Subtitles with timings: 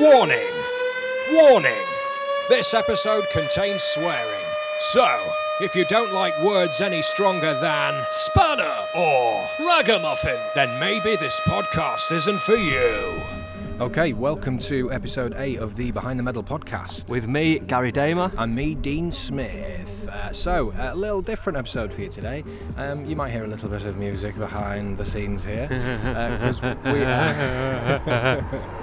[0.00, 0.48] Warning!
[1.30, 1.84] Warning!
[2.48, 4.46] This episode contains swearing.
[4.78, 5.06] So,
[5.60, 8.72] if you don't like words any stronger than Spanner!
[8.96, 10.38] or, Ragamuffin!
[10.54, 13.20] then maybe this podcast isn't for you.
[13.78, 17.06] Okay, welcome to episode 8 of the Behind the Medal podcast.
[17.10, 18.32] With me, Gary Damer.
[18.38, 20.08] And me, Dean Smith.
[20.08, 22.42] Uh, so, a little different episode for you today.
[22.78, 25.66] Um, you might hear a little bit of music behind the scenes here.
[26.40, 26.70] Because we,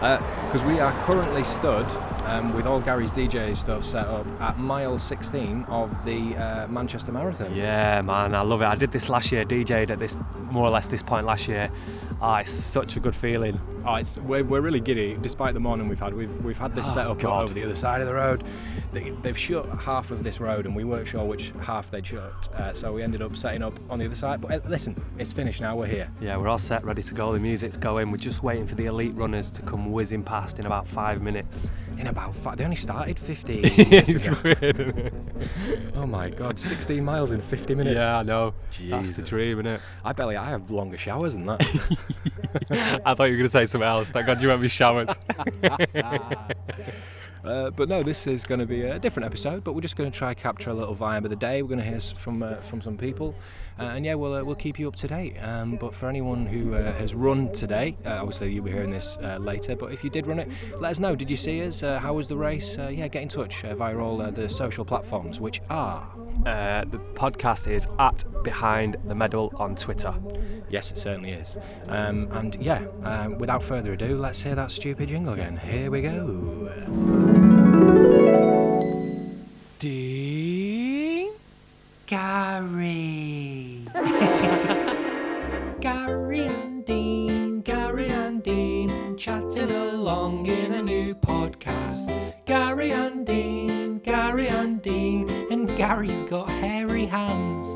[0.00, 1.86] uh, because we are currently stood
[2.26, 7.12] um, with all Gary's DJ stuff set up at mile 16 of the uh, Manchester
[7.12, 7.54] Marathon.
[7.54, 8.66] Yeah, man, I love it.
[8.66, 10.16] I did this last year, DJ'd at this
[10.50, 11.70] more or less this point last year.
[12.20, 13.60] Ah, it's such a good feeling.
[13.84, 16.14] Oh, it's we're, we're really giddy despite the morning we've had.
[16.14, 17.44] We've we've had this Oh, set up God.
[17.44, 18.42] over the other side of the road.
[18.92, 22.48] They, they've shut half of this road, and we weren't sure which half they'd shut.
[22.54, 24.40] Uh, so we ended up setting up on the other side.
[24.40, 25.76] But uh, listen, it's finished now.
[25.76, 26.08] We're here.
[26.20, 27.32] Yeah, we're all set, ready to go.
[27.34, 28.10] The music's going.
[28.10, 31.70] We're just waiting for the elite runners to come whizzing past in about five minutes.
[31.98, 33.62] In about five, they only started 15.
[33.62, 34.38] minutes it's ago.
[34.42, 35.12] weird, it?
[35.94, 37.96] Oh my God, 16 miles in 50 minutes.
[37.96, 38.54] Yeah, I know.
[38.88, 39.80] That's the dream, isn't it?
[40.04, 40.36] I barely.
[40.36, 41.64] I have longer showers than that.
[42.70, 44.08] I thought you were going to say something else.
[44.08, 45.08] Thank God you went with showers.
[47.46, 49.62] Uh, but no, this is going to be a different episode.
[49.64, 51.62] But we're just going to try capture a little vibe of the day.
[51.62, 53.34] We're going to hear from uh, from some people,
[53.78, 55.36] uh, and yeah, we'll uh, we'll keep you up to date.
[55.42, 59.16] Um, but for anyone who uh, has run today, uh, obviously you'll be hearing this
[59.22, 59.76] uh, later.
[59.76, 60.48] But if you did run it,
[60.80, 61.14] let us know.
[61.14, 61.82] Did you see us?
[61.82, 62.76] Uh, how was the race?
[62.78, 66.06] Uh, yeah, get in touch uh, via all uh, the social platforms, which are
[66.44, 70.14] Uh, the podcast is at Behind the Medal on Twitter.
[70.68, 71.56] yes, it certainly is.
[71.88, 75.56] Um, and yeah, um, without further ado, let's hear that stupid jingle again.
[75.56, 77.35] Here we go.
[79.78, 81.32] Dean
[82.06, 83.82] Gary.
[85.80, 92.34] Gary and Dean, Gary and Dean, chatting along in a new podcast.
[92.44, 97.66] Gary and Dean, Gary and Dean, and Gary's got hairy hands.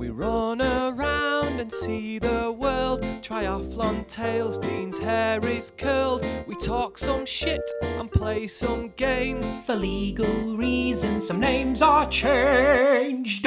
[0.00, 3.02] We run around and see the world.
[3.20, 6.24] Triathlon tales, Dean's hair is curled.
[6.46, 9.46] We talk some shit and play some games.
[9.66, 13.46] For legal reasons, some names are changed.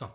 [0.00, 0.10] Oh,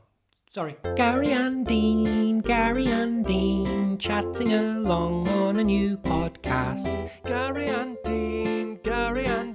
[0.50, 0.78] sorry.
[0.96, 7.12] Gary and Dean, Gary and Dean, chatting along on a new podcast.
[7.28, 9.50] Gary and Dean, Gary and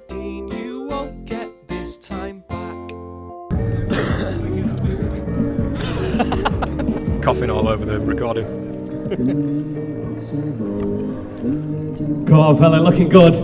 [7.22, 8.46] Coughing all over the recording.
[12.26, 13.34] Come on, fella, looking good.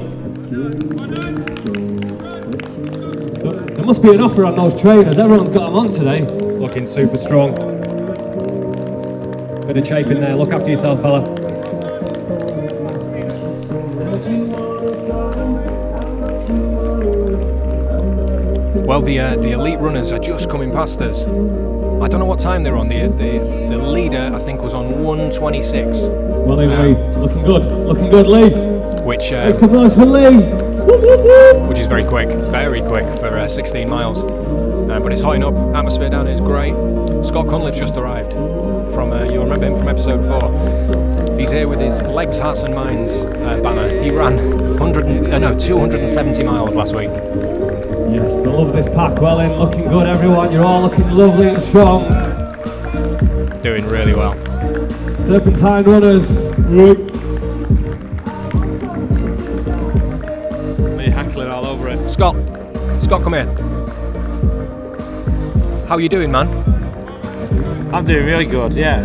[3.76, 5.18] There must be an offer on those trainers.
[5.18, 6.22] Everyone's got them on today.
[6.22, 7.54] Looking super strong.
[9.66, 10.34] Bit of chafe in there.
[10.34, 11.20] Look after yourself, fella.
[18.86, 21.24] Well, the uh, the elite runners are just coming past us.
[22.02, 22.88] I don't know what time they're on.
[22.88, 23.38] The the,
[23.70, 26.56] the leader, I think, was on 126, Well.
[26.56, 26.94] Lee.
[27.18, 27.64] Looking good.
[27.86, 28.50] Looking good, Lee.
[29.04, 30.42] which uh, some noise for Lee.
[31.68, 34.24] Which is very quick, very quick for uh, 16 miles.
[34.24, 35.54] Uh, but it's hotting up.
[35.74, 36.74] Atmosphere down here is great.
[37.24, 38.32] Scott Cunliffe's just arrived
[38.92, 39.12] from.
[39.12, 41.38] Uh, you'll remember him from episode four.
[41.38, 44.02] He's here with his legs, hearts, and minds uh, banner.
[44.02, 44.36] He ran
[44.78, 47.10] 100, and- uh, no, 270 miles last week.
[48.52, 49.18] Yes, I love this pack.
[49.18, 49.58] Well in.
[49.58, 50.52] Looking good, everyone.
[50.52, 52.02] You're all looking lovely and strong.
[53.62, 54.34] Doing really well.
[55.22, 56.28] Serpentine runners.
[56.68, 56.98] Whoop.
[60.98, 62.10] Me hackling all over it.
[62.10, 62.36] Scott,
[63.02, 63.46] Scott, come here.
[65.86, 66.48] How are you doing, man?
[67.94, 69.02] I'm doing really good, yeah.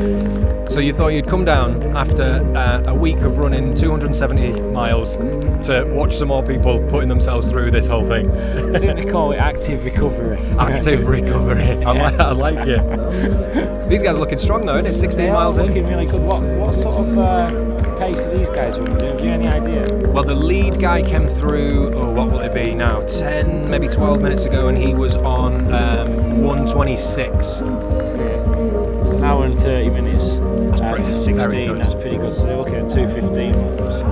[0.67, 2.23] So you thought you'd come down after
[2.55, 5.17] uh, a week of running 270 miles
[5.63, 8.29] to watch some more people putting themselves through this whole thing.
[8.75, 10.37] I think they call it active recovery.
[10.59, 11.83] Active recovery.
[11.83, 13.89] I, li- I like it.
[13.89, 14.93] These guys are looking strong though, isn't it?
[14.93, 15.67] 16 They miles in.
[15.67, 16.21] looking really good.
[16.21, 18.99] What what sort of uh, pace are these guys running?
[19.05, 19.85] Have you any idea?
[20.09, 23.01] Well, the lead guy came through, oh, what will it be now?
[23.07, 27.27] 10, maybe 12 minutes ago, and he was on um, 126.
[27.37, 30.37] It's an hour and 30 minutes.
[30.39, 31.67] That's uh, pretty- to 16.
[31.67, 31.81] good.
[31.81, 32.33] That's pretty good.
[32.33, 34.06] So they're looking at 215 or something.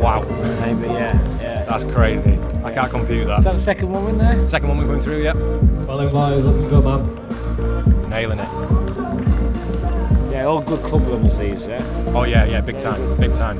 [0.00, 0.22] Wow,
[0.60, 1.64] Maybe, yeah, yeah.
[1.64, 2.38] that's crazy.
[2.64, 3.38] I can't compute that.
[3.38, 3.52] Is that.
[3.54, 4.46] the second one in there?
[4.48, 5.36] Second one we're going through, yep.
[5.36, 6.44] Well in, boys.
[6.44, 8.10] Looking good, man.
[8.10, 8.48] Nailing it.
[10.32, 11.82] Yeah, all good club runners these, yeah.
[12.14, 13.58] Oh yeah, yeah, big time, big time.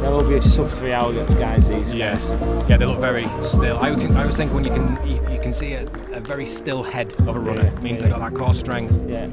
[0.00, 2.68] They'll all be sub three hour guys, these Yes, guys.
[2.70, 3.76] yeah, they look very still.
[3.78, 5.82] I, would- I was thinking when you can you, you can see a,
[6.12, 7.64] a very still head of a runner.
[7.64, 8.06] Yeah, It means yeah.
[8.06, 8.94] they got that core strength.
[9.08, 9.28] Yeah.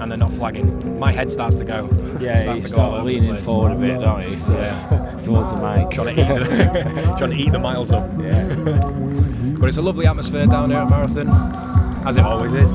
[0.00, 1.88] And they're not flagging, my head starts to go.
[2.20, 4.36] Yeah, you to go start all leaning forward a bit, don't you?
[4.54, 5.20] Yeah.
[5.24, 5.90] Towards the mic.
[5.90, 8.08] Trying to eat the, trying to eat the miles up.
[8.20, 8.44] Yeah.
[9.58, 11.28] but it's a lovely atmosphere down here at Marathon,
[12.06, 12.70] as it always is.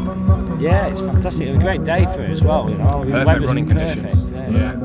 [0.61, 1.47] Yeah, it's fantastic.
[1.47, 3.05] and a great day for it as well, you know.
[3.05, 4.31] The Perfect weather's running perfect, conditions.
[4.31, 4.49] Yeah.
[4.49, 4.78] yeah.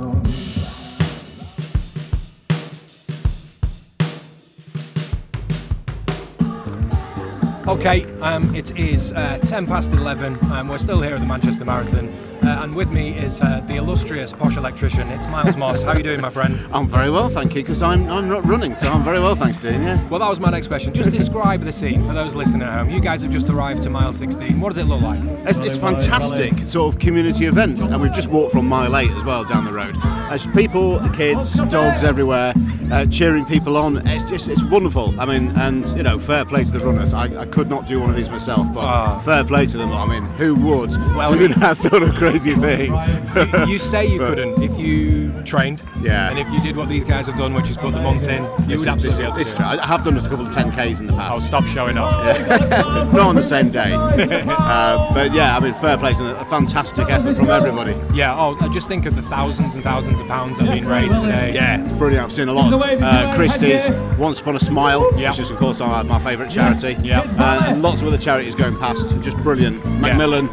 [7.74, 10.38] Okay, um, it is uh, 10 past 11.
[10.40, 12.08] and we're still here at the Manchester Marathon,
[12.44, 15.08] uh, and with me is uh, the illustrious posh electrician.
[15.08, 15.82] It's Miles Moss.
[15.82, 16.56] How are you doing, my friend?
[16.72, 19.56] I'm very well, thank you, because I'm, I'm not running, so I'm very well, thanks,
[19.56, 20.08] Dean, yeah.
[20.08, 20.94] Well, that was my next question.
[20.94, 22.90] Just describe the scene for those listening at home.
[22.90, 24.60] You guys have just arrived to mile 16.
[24.60, 25.20] What does it look like?
[25.44, 29.24] It's, it's fantastic sort of community event, and we've just walked from mile eight as
[29.24, 29.96] well down the road.
[30.30, 32.54] There's people, kids, dogs everywhere,
[32.94, 34.06] uh, cheering people on.
[34.06, 35.18] It's just, it's wonderful.
[35.20, 37.12] I mean, and you know, fair play to the runners.
[37.12, 39.20] I, I could not do one of these myself, but Ah.
[39.20, 39.92] fair play to them.
[39.92, 42.92] I mean, who would Well, do we- that sort of crazy thing?
[43.34, 45.82] You, you say you But- couldn't if you trained.
[46.00, 46.30] Yeah.
[46.30, 48.42] And if you did what these guys have done, which is put the months in,
[48.44, 49.80] you This would is- absolutely this be able to it's do it.
[49.80, 51.38] I have done a couple of 10Ks in the past.
[51.42, 52.14] Oh, stop showing off.
[53.12, 53.92] not on the same day.
[53.94, 56.36] uh, but yeah, I mean, fair play to them.
[56.36, 57.96] A fantastic effort from everybody.
[58.16, 61.14] Yeah, oh, just think of the thousands and thousands of pounds that have been raised
[61.16, 61.52] today.
[61.54, 62.24] Yeah, it's brilliant.
[62.24, 63.88] I've seen a lot of uh, Christie's,
[64.18, 65.30] Once Upon a Smile, Yeah.
[65.30, 66.96] which is of course my, my favourite charity.
[67.02, 67.20] Yeah.
[67.38, 69.18] Uh, and lots of other charities going past.
[69.20, 69.84] Just brilliant.
[70.00, 70.48] Macmillan.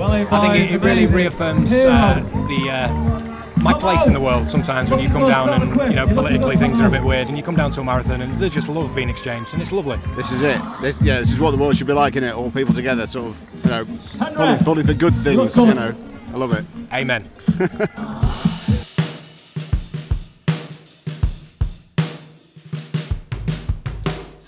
[0.00, 2.14] I think it, it really reaffirms uh,
[2.48, 4.48] the uh, my place in the world.
[4.48, 7.36] Sometimes when you come down and you know politically things are a bit weird, and
[7.36, 10.00] you come down to a marathon and there's just love being exchanged, and it's lovely.
[10.16, 10.58] This is it.
[10.80, 12.32] This, yeah, this is what the world should be like, is it?
[12.32, 13.84] All people together, sort of, you know,
[14.34, 15.54] pulling, pulling for good things.
[15.56, 15.94] You know,
[16.32, 16.64] I love it.
[16.92, 17.28] Amen.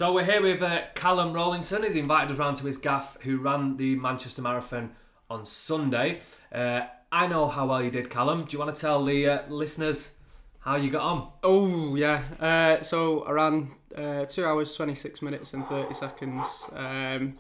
[0.03, 1.85] So we're here with uh, Callum Rollinson.
[1.85, 4.97] He's invited us round to his gaff, who ran the Manchester Marathon
[5.31, 6.23] on Sunday.
[6.53, 8.41] Uh, I know how well you did, Callum.
[8.41, 10.11] Do you want to tell the uh, listeners
[10.59, 11.31] how you got on?
[11.45, 12.25] Oh yeah.
[12.41, 17.39] Uh, so I ran uh, two hours twenty six minutes and thirty seconds, um,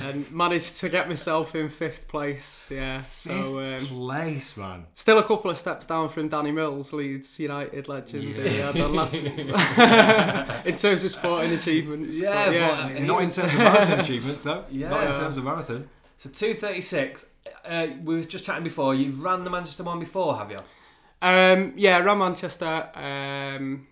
[0.00, 2.64] and managed to get myself in fifth place.
[2.70, 3.02] Yeah.
[3.04, 4.86] So um, place, man.
[4.94, 8.24] still a couple of steps down from Danny Mills, Leeds United legend.
[8.24, 8.72] Yeah.
[8.72, 9.14] done last,
[10.66, 12.16] in terms of sporting achievements.
[12.16, 12.88] Yeah, but yeah.
[12.92, 14.64] but, Not in terms of marathon achievements, though.
[14.70, 14.90] Yeah.
[14.90, 15.88] Not in terms of marathon.
[16.18, 17.26] So 236.
[17.64, 18.94] Uh, we were just chatting before.
[18.94, 20.58] You've ran the Manchester one before, have you?
[21.20, 23.86] Um, yeah, I ran Manchester um,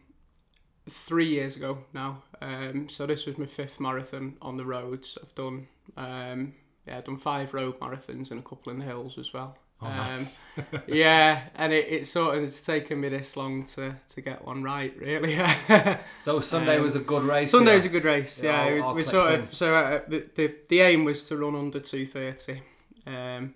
[0.88, 2.22] three years ago now.
[2.42, 5.16] Um, so this was my fifth marathon on the roads.
[5.22, 5.66] I've done
[5.96, 6.54] um,
[6.86, 9.56] yeah, I've done five road marathons and a couple in the hills as well.
[9.82, 10.40] Oh, um, nice.
[10.86, 14.62] yeah, and it, it sort of it's taken me this long to, to get one
[14.62, 15.38] right, really.
[16.22, 17.50] So Sunday Um, was a good race.
[17.50, 18.40] for Sunday was a good race.
[18.42, 19.40] Yeah, Yeah, all- all we, we sort in.
[19.40, 22.62] of so uh, the, the the aim was to run under two thirty,
[23.06, 23.54] um,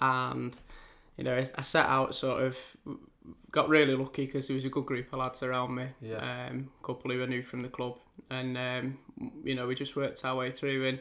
[0.00, 0.54] and
[1.16, 2.56] you know I, I set out sort of
[3.52, 6.48] got really lucky because there was a good group of lads around me, Yeah.
[6.50, 7.96] um, a couple who I knew from the club,
[8.30, 8.98] and um,
[9.44, 11.00] you know we just worked our way through and.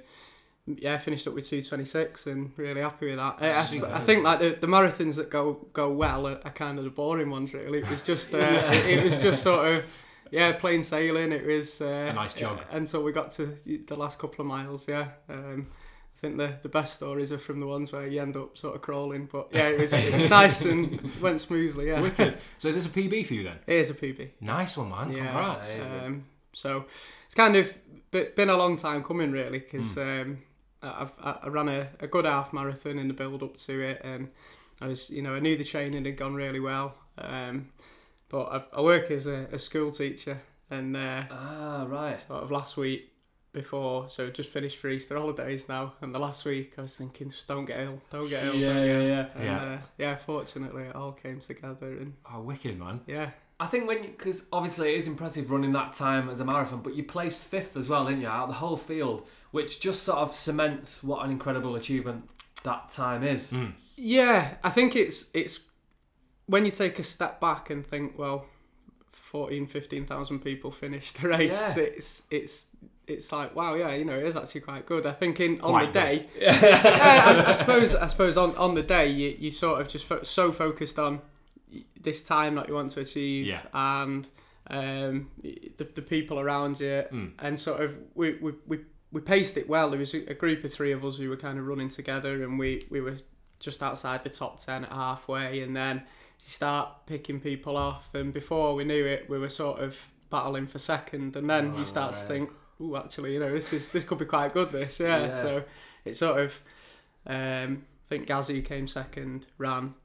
[0.68, 3.36] Yeah, finished up with two twenty six and really happy with that.
[3.40, 3.64] I, I,
[4.04, 7.30] think like the, the marathons that go go well are, are kind of the boring
[7.30, 7.54] ones.
[7.54, 9.86] Really, it was just uh, it, it was just sort of
[10.32, 11.32] yeah, plain sailing.
[11.32, 12.62] It was uh, A nice jog.
[12.72, 13.56] until we got to
[13.88, 14.88] the last couple of miles.
[14.88, 15.68] Yeah, um,
[16.26, 18.82] think the the best stories are from the ones where you end up sort of
[18.82, 19.30] crawling.
[19.32, 21.88] But yeah, it was, it was nice and went smoothly.
[21.88, 22.38] Yeah, Wicked.
[22.58, 23.60] So is this a PB for you then?
[23.68, 24.30] it is a PB.
[24.42, 25.12] Nice one, man.
[25.12, 25.80] Yeah, Congrats.
[25.80, 26.86] um, so
[27.26, 27.74] it's kind of
[28.12, 30.00] been a long time coming, really, because Hmm.
[30.00, 30.38] um,
[30.82, 34.02] I've I I ran a, a good half marathon in the build up to it,
[34.04, 34.30] and
[34.82, 36.96] I was, you know, I knew the training had gone really well.
[37.18, 37.70] Um,
[38.30, 42.20] but I, I work as a, a school teacher, and uh, Ah, right.
[42.28, 43.12] sort of last week
[43.56, 47.32] before, so just finished for Easter holidays now, and the last week I was thinking,
[47.32, 48.54] just don't get ill, don't get ill.
[48.54, 49.28] Yeah, don't get yeah, ill." yeah.
[49.34, 49.64] And, Yeah.
[49.64, 53.02] Uh, yeah, fortunately it all came together, and Oh, wicked, man.
[53.08, 53.32] yeah.
[53.60, 56.94] I think when because obviously it is impressive running that time as a marathon, but
[56.94, 60.20] you placed fifth as well, didn't you, out of the whole field, which just sort
[60.20, 62.30] of cements what an incredible achievement
[62.64, 63.54] that time is.
[63.96, 65.62] Yeah, I think it's it's
[66.48, 68.46] when you take a step back and think, well,
[69.32, 71.52] 14, 15,000 people finished the race.
[71.54, 71.76] Yeah.
[71.78, 72.66] It's it's
[73.08, 75.06] it's like wow, yeah, you know, it is actually quite good.
[75.06, 78.74] I think in on Quite the day, yeah, I, I suppose I suppose on, on
[78.76, 81.22] the day you, you sort of just fo- so focused on
[82.00, 83.62] this time that you want to achieve Yeah.
[83.74, 84.28] and
[84.68, 87.04] um, the, the people around you
[87.40, 88.80] and sort of we, we, we,
[89.12, 89.90] we paced it well.
[89.90, 92.58] There was a, group of three of us who were kind of running together and
[92.58, 93.18] we, we were
[93.60, 95.98] just outside the top 10 at halfway and then
[96.44, 99.96] you start picking people off and before we knew it we were sort of
[100.30, 102.50] battling for second and then you start to think
[102.82, 105.42] oh actually you know this is this could be quite good this yeah, Yeah.
[105.42, 105.64] so
[106.04, 106.60] it sort of
[107.28, 109.96] um, I think Gazzy came second, ran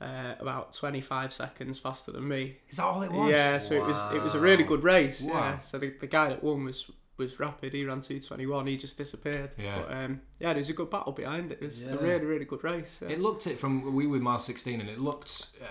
[0.00, 2.58] uh, about 25 seconds faster than me.
[2.68, 3.30] Is that all it was?
[3.30, 5.20] Yeah, so it was it was a really good race.
[5.20, 5.32] Wow.
[5.32, 7.72] Yeah, so the, the guy that won was was rapid.
[7.74, 8.66] He ran 221.
[8.66, 9.50] He just disappeared.
[9.58, 9.82] Yeah.
[9.82, 11.58] But um, yeah, there was a good battle behind it.
[11.60, 11.92] It was Yeah.
[11.92, 12.98] a really really good race.
[13.02, 13.08] Yeah.
[13.08, 15.66] It looked it from we were mile sixteen, and it looked uh,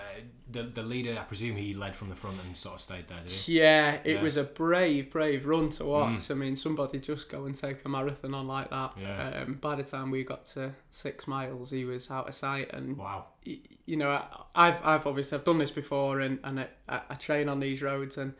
[0.50, 1.16] the the leader.
[1.18, 3.20] I presume he led from the front and sort of stayed there.
[3.22, 3.58] Did he?
[3.58, 4.22] Yeah, it Yeah.
[4.22, 6.20] was a brave, brave run to watch.
[6.28, 6.30] Mm.
[6.30, 8.92] I mean, somebody just go and take a marathon on like that.
[9.00, 9.42] Yeah.
[9.46, 12.70] Um, by the time we got to six miles, he was out of sight.
[12.74, 13.26] And Wow.
[13.46, 17.00] y- you know, I- I've I've obviously I've done this before, and and I, I
[17.10, 18.34] I train on these roads, and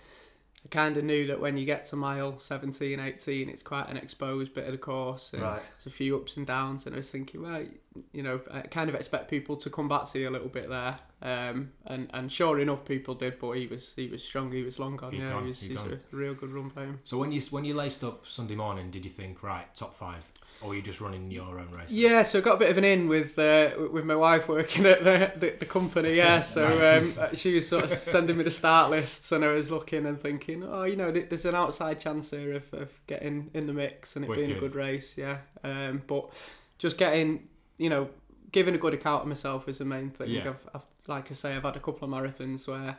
[0.70, 3.96] I kind of knew that when you get to mile 17, 18, it's quite an
[3.96, 5.32] exposed bit of the course.
[5.32, 5.62] And Right.
[5.78, 7.64] There's a few ups and downs, and I was thinking, well,
[8.12, 10.68] you know, I kind of expect people to come back to you a little bit
[10.68, 10.98] there.
[11.20, 14.52] Um, and and sure enough, people did, but he was he was strong.
[14.52, 15.12] He was long gone.
[15.12, 16.00] He'd yeah, gone, he was, he's gone.
[16.12, 17.00] a real good run him.
[17.04, 20.24] So when you when you laced up Sunday morning, did you think right top five,
[20.60, 21.90] or you're just running your own race?
[21.90, 24.86] Yeah, so I got a bit of an in with uh, with my wife working
[24.86, 26.14] at the the, the company.
[26.14, 29.70] Yeah, so um, she was sort of sending me the start lists, and I was
[29.70, 33.66] looking and thinking, oh, you know, there's an outside chance here of, of getting in
[33.66, 35.16] the mix and it being a good race.
[35.16, 36.30] Yeah, um, but
[36.78, 37.48] just getting,
[37.78, 38.08] you know,
[38.52, 40.30] giving a good account of myself is the main thing.
[40.30, 40.48] Yeah.
[40.48, 42.96] I've, I've like I say, I've had a couple of marathons where.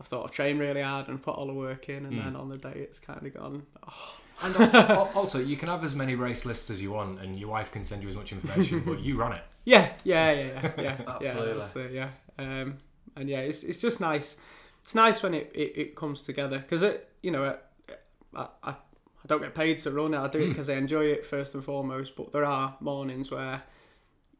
[0.00, 2.24] I've thought I've trained really hard and put all the work in, and Mm.
[2.24, 3.62] then on the day it's kind of gone.
[3.86, 7.38] Oh, And al- also, you can have as many race lists as you want, and
[7.38, 9.42] your wife can send you as much information, but you run it.
[9.64, 11.48] Yeah, yeah, yeah, yeah, yeah, Absolutely.
[11.48, 12.08] yeah, that's it, yeah.
[12.36, 12.78] Um,
[13.14, 14.34] and yeah, it's it's just nice.
[14.82, 17.94] It's nice when it, it, it comes together because it, you know, I,
[18.34, 20.18] I I I don't get paid to run it.
[20.18, 22.16] I do it because I enjoy it first and foremost.
[22.16, 23.62] But there are mornings where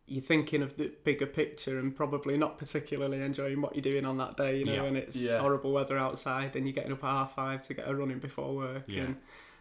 [0.09, 4.17] you're thinking of the bigger picture and probably not particularly enjoying what you're doing on
[4.19, 4.59] that day.
[4.59, 4.83] You know, Yeah.
[4.83, 5.39] and it's Yeah.
[5.39, 8.57] horrible weather outside, and you're getting up at half five to get a running before
[8.57, 9.03] work Yeah.
[9.03, 9.17] and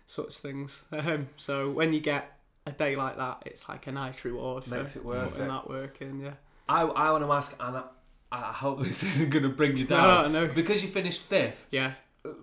[0.05, 0.83] such things.
[0.91, 4.95] Um, so when you get a day like that, it's like a nice reward Makes
[4.95, 5.49] it worth putting it.
[5.49, 6.19] that work in.
[6.21, 6.33] Yeah.
[6.69, 7.83] I, I want to ask, and I,
[8.31, 10.31] I hope this isn't going to bring you No, down.
[10.33, 10.47] no.
[10.47, 11.93] Because you finished fifth, Yeah.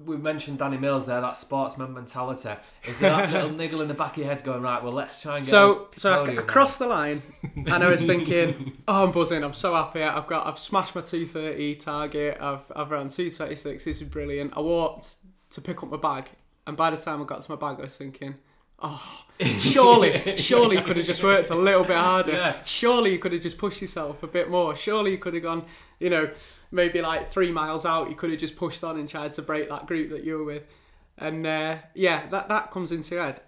[0.05, 2.51] we mentioned Danny Mills there, that sportsman mentality.
[2.87, 5.21] Is there that little niggle in the back of your head going, right, well, let's
[5.23, 7.23] try and get So so I, crossed the line,
[7.55, 9.45] and I was thinking, oh, I'm buzzing.
[9.45, 10.03] I'm so happy.
[10.03, 12.39] I've got I've smashed my 230 target.
[12.41, 13.85] I've I've run 226.
[13.85, 14.53] This is brilliant.
[14.57, 15.15] I walked
[15.53, 16.29] to pick up my bag,
[16.69, 18.35] and by the time I got to my bag, I was thinking.
[18.81, 22.33] Oh, surely, surely you could have just worked a little bit harder.
[22.33, 22.57] Yeah.
[22.67, 24.77] Surely you could have just pushed yourself a bit more.
[24.77, 25.65] Surely you could have gone,
[25.99, 26.31] you know,
[26.71, 28.11] maybe like three miles out.
[28.11, 30.45] You could have just pushed on and tried to break that group that you were
[30.45, 30.65] with.
[31.17, 33.41] And uh, yeah, that that comes into your head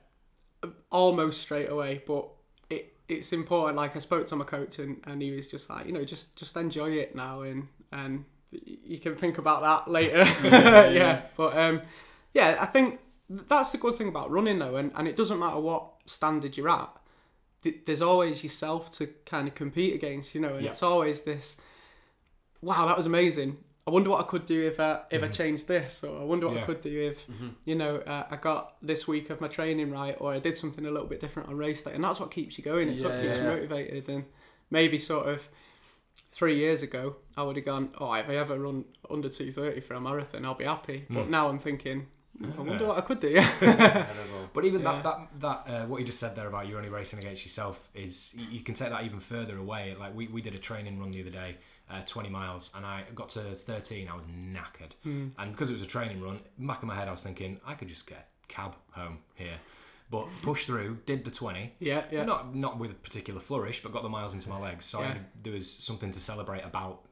[0.91, 2.03] almost straight away.
[2.07, 2.27] But
[2.71, 3.77] it it's important.
[3.77, 6.35] Like I spoke to my coach and, and he was just like, you know, just
[6.37, 10.25] just enjoy it now and and you can think about that later.
[10.43, 11.83] yeah, But um,
[12.33, 12.99] yeah, I think
[13.31, 16.69] that's the good thing about running though, and, and it doesn't matter what standard you're
[16.69, 16.91] at.
[17.63, 20.71] th- There's always yourself to kind of compete against, you know, and Yeah.
[20.71, 21.57] it's always this.
[22.63, 23.57] Wow, that was amazing.
[23.87, 25.33] I wonder what I could do if I if I Mhm.
[25.35, 26.63] changed this, or I wonder what Yeah.
[26.63, 27.19] I could do if
[27.65, 30.85] you know uh, I got this week of my training right, or I did something
[30.87, 32.89] a little bit different on race day, and that's what keeps you going.
[32.89, 33.43] It's what keeps yeah.
[33.43, 34.25] you motivated, and
[34.71, 35.49] maybe sort of
[36.33, 39.81] three years ago I would have gone, oh, if I ever run under two thirty
[39.81, 41.07] for a marathon, I'll be happy.
[41.09, 41.31] But Mm.
[41.31, 42.07] now I'm thinking,
[42.42, 43.28] I wonder what I could do.
[43.61, 44.06] Yeah.
[44.54, 44.92] but even Yeah.
[45.02, 47.88] that that that uh, what you just said there about you're only racing against yourself
[47.94, 49.94] is you you can take that even further away.
[49.99, 51.56] Like we, we did a training run the other day,
[51.90, 54.09] uh, 20 miles, and I got to 13.
[54.09, 55.30] I was knackered, Mm.
[55.38, 57.75] and because it was a training run, back in my head I was thinking I
[57.75, 59.59] could just get a cab home here,
[60.11, 61.75] but pushed through, did the 20.
[61.78, 62.25] yeah, yeah.
[62.25, 64.85] Not not with a particular flourish, but got the miles into my legs.
[64.87, 65.09] So Yeah.
[65.12, 67.02] had, there was something to celebrate about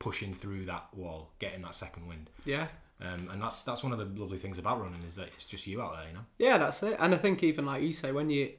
[0.00, 2.28] pushing through that wall, getting that second wind.
[2.44, 2.66] Yeah.
[3.02, 5.66] Um, and that's that's one of the lovely things about running is that it's just
[5.66, 6.24] you out there, you know.
[6.38, 6.96] Yeah, that's it.
[7.00, 8.50] And I think even like you say, when you,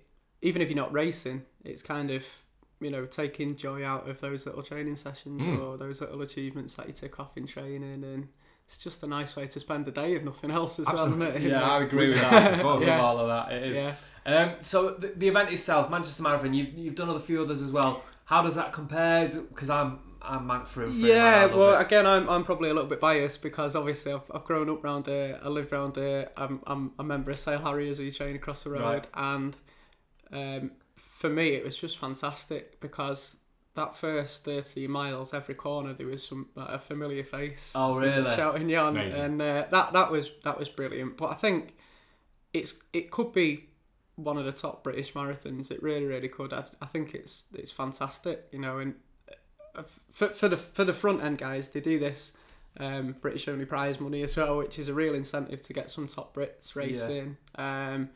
[0.41, 2.23] even if you're not racing, it's kind of,
[2.81, 5.61] you know, taking joy out of those little training sessions Mm.
[5.63, 8.27] or those little achievements that you tick off in training, and
[8.67, 11.21] it's just a nice way to spend the day if nothing else as well, isn't
[11.21, 11.41] it?
[11.43, 11.61] Yeah.
[11.63, 12.65] I agree with that.
[12.65, 12.99] Love Yeah.
[13.01, 13.53] all of that.
[13.55, 13.77] It is.
[13.77, 13.95] Yeah.
[14.25, 17.71] Um, so the, the event itself, Manchester Marathon, you've, you've done other few others as
[17.71, 18.03] well.
[18.25, 19.27] How does that compare?
[19.27, 21.09] Because I'm I'm Manc through and through.
[21.09, 21.81] Yeah, love well, it.
[21.81, 25.05] again, I'm, I'm probably a little bit biased because obviously I've, I've grown up round
[25.05, 28.63] there, I live round there, I'm, I'm a member of Sale Harriers who train across
[28.63, 29.07] the road, Right.
[29.13, 29.55] and
[30.31, 30.71] um,
[31.19, 33.37] for me it was just fantastic because
[33.75, 38.35] that first 30 miles, every corner there was some like, a familiar face Oh, really?
[38.35, 39.21] shouting you on, Amazing.
[39.21, 41.17] and uh, that that was that was brilliant.
[41.17, 41.75] But I think
[42.53, 43.69] it's it could be
[44.15, 45.71] one of the top British marathons.
[45.71, 46.53] It really, really could.
[46.53, 48.79] I, I think it's it's fantastic, you know.
[48.79, 48.95] And
[50.13, 52.31] for, for the for the front end guys, they do this
[52.79, 56.07] um, British only prize money as well, which is a real incentive to get some
[56.07, 57.37] top Brits racing.
[57.55, 58.09] Um,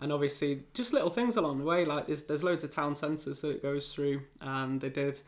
[0.00, 1.84] and obviously just little things along the way.
[1.84, 5.20] Like there's there's loads of town centres that it goes through, and they did.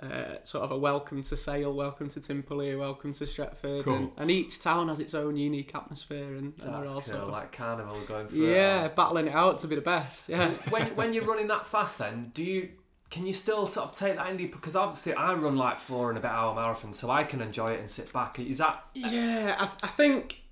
[0.00, 3.94] Uh, sort of a welcome to Sale, welcome to Timperley, welcome to Stretford, Cool.
[3.94, 7.20] and, and each town has its own unique atmosphere, and, and they're all That's sort
[7.20, 8.52] of like carnival going through.
[8.52, 8.88] yeah, all.
[8.96, 10.28] battling it out to be the best.
[10.28, 12.70] Yeah, when when you're running that fast, then do you
[13.12, 14.50] can you still sort of take that indie?
[14.50, 17.72] Because obviously I run like four and a bit hour marathon, so I can enjoy
[17.74, 18.38] it and sit back.
[18.40, 20.42] Is that Yeah, I, I think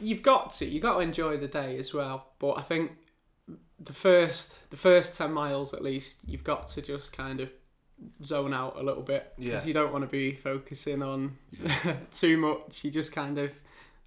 [0.00, 0.64] you've got to.
[0.64, 2.28] You got to enjoy the day as well.
[2.38, 2.92] But I think
[3.80, 7.50] the first the first ten miles at least, you've got to just kind of
[8.24, 9.68] zone out a little bit because Yeah.
[9.68, 11.36] you don't want to be focusing on
[12.12, 12.84] too much.
[12.84, 13.50] You just kind of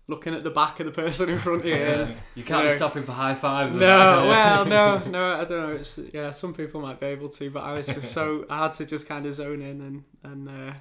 [0.07, 1.75] looking at the back of the person in front of you.
[1.75, 3.73] and, you can't be know, stopping for high fives?
[3.75, 5.75] No, well, no, no, I don't know.
[5.75, 8.73] It's yeah, some people might be able to, but I was just so I had
[8.73, 10.73] to just kind of zone in and and uh,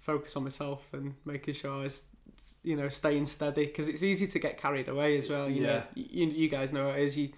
[0.00, 2.02] focus on myself and making sure I was,
[2.62, 5.48] you know, staying steady because it's easy to get carried away as well.
[5.50, 7.16] You know, you, you guys know what it is.
[7.16, 7.30] You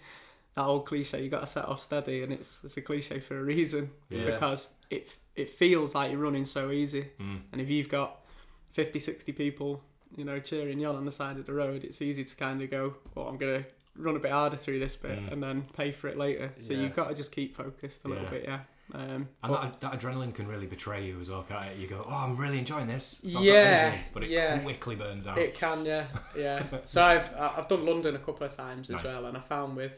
[0.54, 3.38] that old cliche, you got to set off steady, and it's it's a cliche for
[3.38, 4.24] a reason Yeah.
[4.26, 7.40] because it it feels like you're running so easy, Mm.
[7.52, 8.24] and if you've got
[8.72, 9.80] 50, 60 people,
[10.16, 12.60] you know, cheering you on on the side of the road, it's easy to kind
[12.62, 13.64] of go, well, I'm gonna
[13.96, 15.32] run a bit harder through this bit Mm.
[15.32, 16.52] and then pay for it later.
[16.60, 16.80] So Yeah.
[16.82, 18.30] you've got to just keep focused a little Yeah.
[18.30, 18.60] bit, yeah.
[18.94, 21.76] Um, And but- that, that adrenaline can really betray you as well, can't it?
[21.78, 23.20] You go, oh, I'm really enjoying this.
[23.26, 23.52] So Yeah,
[23.92, 24.58] energy," but it yeah.
[24.60, 25.36] quickly burns out.
[25.36, 26.64] It can, yeah, yeah.
[26.86, 29.04] so I've I- I've done London a couple of times as Nice.
[29.04, 29.92] well, and I found with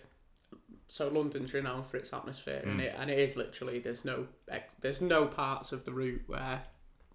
[0.89, 2.85] so London's renowned for its atmosphere, and Mm.
[2.85, 4.27] it and it is literally there's no
[4.81, 6.63] there's no parts of the route where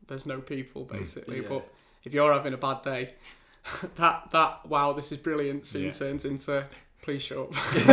[0.08, 1.42] there's no people basically.
[1.42, 1.50] Yeah.
[1.50, 1.68] But
[2.06, 3.14] if you're having a bad day,
[3.98, 5.92] that that wow this is brilliant soon Yeah.
[5.92, 6.66] turns into
[7.02, 7.86] please show up.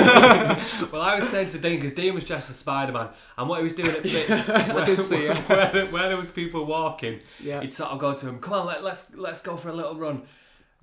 [0.93, 3.59] well, I was saying to Dean because Dean was dressed as Spider Man, and what
[3.59, 7.73] he was doing at bits did where, where, where there was people walking, yeah, he'd
[7.75, 10.23] sort of go to him, "Come on, let, let's let's go for a little run."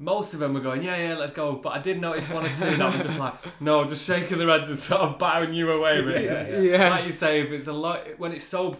[0.02, 2.50] Most of them were going, "Yeah, yeah, let's go," but I did notice one or
[2.50, 5.72] two that were just like, "No," just shaking their heads and sort of battering you
[5.72, 6.64] away with it.
[6.64, 8.78] yeah, Like you say, if it's a lot when it's so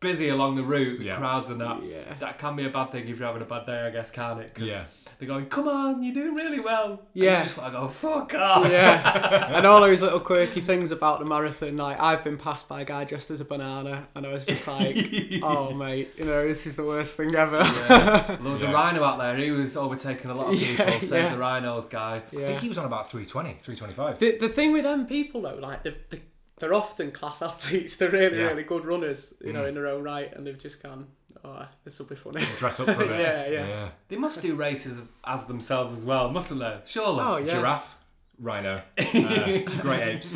[0.00, 1.16] busy along the route, the Yeah.
[1.16, 1.82] crowds and that.
[1.82, 2.14] yeah.
[2.20, 4.40] That can be a bad thing if you're having a bad day, I guess, can't
[4.40, 4.54] it?
[4.54, 4.84] 'Cause yeah.
[5.18, 6.90] They're going, come on, you're doing really well.
[6.90, 7.38] And Yeah.
[7.38, 8.70] you just want to go, fuck off.
[8.70, 11.76] Yeah, and all those little quirky things about the marathon.
[11.76, 14.68] Like I've been passed by a guy dressed as a banana, and I was just
[14.68, 14.96] like,
[15.42, 18.36] "Oh mate, you know this is the worst thing ever." Yeah.
[18.40, 18.70] There was Yeah.
[18.70, 19.36] a rhino out there.
[19.36, 20.84] He was overtaking a lot of people.
[20.84, 21.08] Yeah, people.
[21.08, 21.32] Save yeah.
[21.32, 22.22] the rhinos guy.
[22.32, 24.20] I think he was on about 320, 325.
[24.20, 26.20] The, the thing with them people though, like the, the,
[26.58, 27.96] they're often class athletes.
[27.96, 28.44] They're really Yeah.
[28.48, 29.68] really good runners, you know, Mm.
[29.68, 31.06] in their own right, and they've just gone,
[31.44, 33.20] "Oh, this will be funny." Dress up for a bit.
[33.20, 33.88] Yeah, yeah.
[34.08, 36.78] They must do races as, as themselves as well, mustn't they?
[36.84, 37.20] Surely.
[37.24, 37.94] Oh yeah, Giraffe,
[38.40, 40.34] rhino, uh, great apes.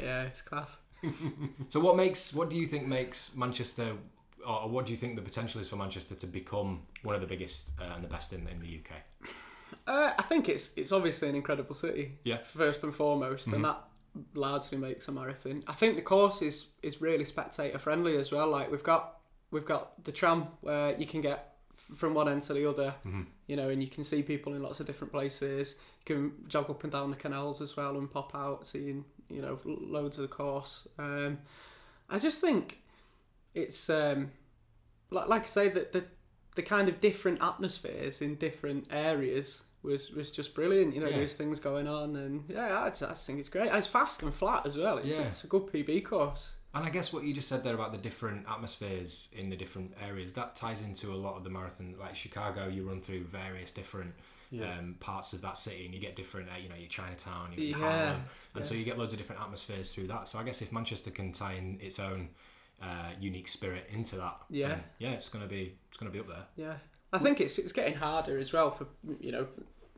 [0.00, 0.76] yeah, it's class.
[1.68, 3.92] So what makes what do you think makes Manchester
[4.46, 7.26] or what do you think the potential is for Manchester to become one of the
[7.26, 8.90] biggest uh, and the best in, in the UK?
[9.86, 12.12] Uh, I think it's it's obviously an incredible city.
[12.24, 12.38] Yeah.
[12.38, 13.54] First and foremost, Mhm.
[13.54, 13.80] and that
[14.34, 15.62] largely makes a marathon.
[15.66, 18.48] I think the course is is really spectator friendly as well.
[18.48, 21.54] Like we've got we've got the tram where you can get
[21.96, 23.24] from one end to the other, Mhm.
[23.46, 25.76] you know, and you can see people in lots of different places.
[26.06, 29.40] You can jog up and down the canals as well and pop out, seeing you
[29.40, 30.86] know loads of the course.
[30.98, 31.38] Um,
[32.10, 32.80] I just think
[33.54, 34.30] it's um,
[35.10, 36.04] like like I say that the
[36.56, 40.94] the kind of different atmospheres in different areas was was just brilliant.
[40.94, 41.16] You know, Yeah.
[41.18, 43.70] there's things going on, and yeah, I just, I just think it's great.
[43.72, 44.98] It's fast and flat as well.
[44.98, 45.22] It's, Yeah.
[45.28, 46.52] it's a good PB course.
[46.74, 49.94] And I guess what you just said there about the different atmospheres in the different
[50.02, 51.94] areas that ties into a lot of the marathon.
[51.98, 54.12] Like Chicago, you run through various different
[54.62, 57.64] um, parts of that city, and you get different, uh, you know, your Chinatown, your
[57.66, 58.24] Yeah, Harlem, and
[58.56, 58.62] yeah.
[58.62, 60.26] so you get loads of different atmospheres through that.
[60.28, 62.30] So I guess if Manchester can tie in its own
[62.82, 64.78] uh, unique spirit into that, Yeah.
[64.98, 66.46] yeah, it's gonna be it's gonna be up there.
[66.56, 66.76] Yeah,
[67.12, 68.86] I think it's it's getting harder as well for
[69.20, 69.46] you know.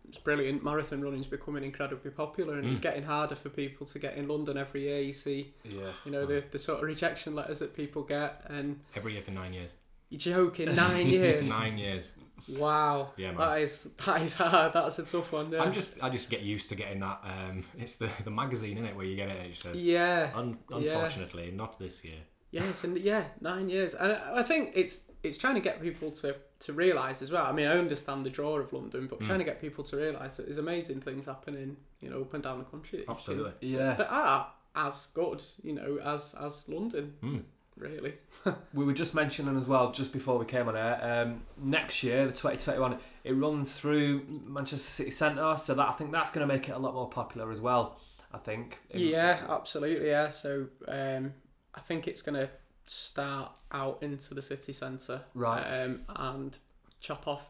[0.09, 0.65] It's brilliant.
[0.65, 2.83] Marathon running's becoming incredibly popular, and it's Mm.
[2.83, 5.01] getting harder for people to get in London every year.
[5.01, 5.93] You see, Yeah.
[6.05, 9.31] you know, the, the sort of rejection letters that people get, and Every year for
[9.31, 9.71] nine years.
[10.09, 11.49] you're joking, nine years.
[11.49, 12.11] nine years.
[12.49, 13.37] Wow, Yeah, man.
[13.39, 14.73] that is that is hard.
[14.73, 15.53] That's a tough one.
[15.53, 15.63] Yeah.
[15.63, 17.21] I'm just I just get used to getting that.
[17.23, 19.47] Um, it's the the magazine in it where you get it.
[19.47, 20.77] It says, yeah, Un- Yeah.
[20.79, 22.19] unfortunately, not this year.
[22.51, 26.11] Yes, and yeah, nine years, and I I think it's it's trying to get people
[26.23, 27.45] to to realise as well.
[27.47, 29.27] I mean, I understand the draw of London, but Mm.
[29.27, 32.43] trying to get people to realise that there's amazing things happening, you know, up and
[32.43, 32.99] down the country.
[32.99, 33.53] that you can- Absolutely.
[33.69, 33.95] Yeah.
[33.95, 37.43] that are as good, you know, as as London, Mm.
[37.77, 38.15] really.
[38.75, 42.27] We were just mentioning as well, just before we came on air, um, next year,
[42.27, 46.53] the 2021, it runs through Manchester City Centre, so that I think that's going to
[46.55, 47.99] make it a lot more popular as well.
[48.33, 48.79] I think.
[48.95, 50.07] Yeah, absolutely.
[50.09, 50.31] Yeah.
[50.31, 51.35] So um,
[51.75, 52.49] I think it's going to
[52.91, 55.63] start out into the city centre, Right.
[55.63, 56.57] um, and
[57.01, 57.43] chop off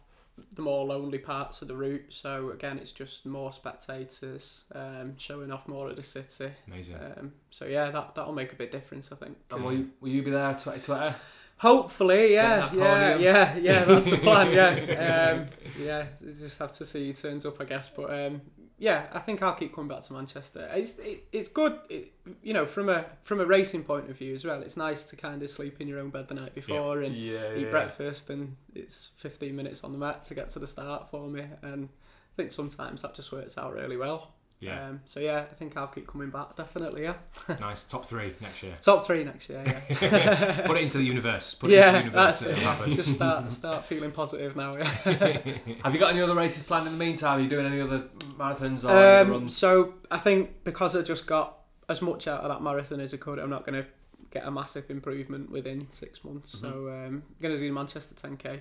[0.55, 2.05] the more lonely parts of the route.
[2.11, 6.51] So again, it's just more spectators um, showing off more of the city.
[6.67, 6.95] Amazing.
[6.97, 9.37] Um, so yeah, that that'll make a big difference, I think.
[9.51, 11.15] And will you, will you be there 2020?
[11.59, 13.85] Hopefully, yeah, yeah, yeah, yeah.
[13.85, 14.51] That's the plan.
[14.53, 15.49] Yeah, um,
[15.79, 16.07] yeah.
[16.39, 17.91] Just have to see who turns up, I guess.
[17.91, 18.41] But um,
[18.81, 20.67] yeah, I think I'll keep coming back to Manchester.
[20.73, 22.13] It's it, it's good, it,
[22.43, 24.63] you know, from a from a racing point of view as well.
[24.63, 27.55] It's nice to kind of sleep in your own bed the night before and Yeah,
[27.55, 27.71] eat yeah.
[27.71, 31.45] breakfast, and it's 15 minutes on the mat to get to the start for me.
[31.63, 34.33] And I think sometimes that just works out really well.
[34.61, 34.89] Yeah.
[34.89, 36.55] Um, so yeah, I think I'll keep coming back.
[36.55, 37.15] Definitely, yeah.
[37.61, 37.85] nice.
[37.85, 38.77] Top three next year.
[38.83, 39.63] Top three next year.
[39.91, 40.63] Yeah.
[40.67, 41.55] Put it into the universe.
[41.55, 42.41] Put it into the yeah, universe.
[42.41, 42.95] that's It'll happen.
[42.95, 44.77] Just start start feeling positive now.
[44.77, 44.85] Yeah.
[45.83, 47.39] Have you got any other races planned in the meantime?
[47.39, 48.05] Are you doing any other
[48.39, 48.91] marathons or
[49.23, 49.57] Um, runs?
[49.57, 51.57] so I think because I just got
[51.89, 53.89] as much out of that marathon as I could, I'm not going to
[54.31, 56.59] get a massive improvement within six months.
[56.61, 56.89] So Mm-hmm.
[57.07, 58.61] um, I'm going to do the Manchester 10k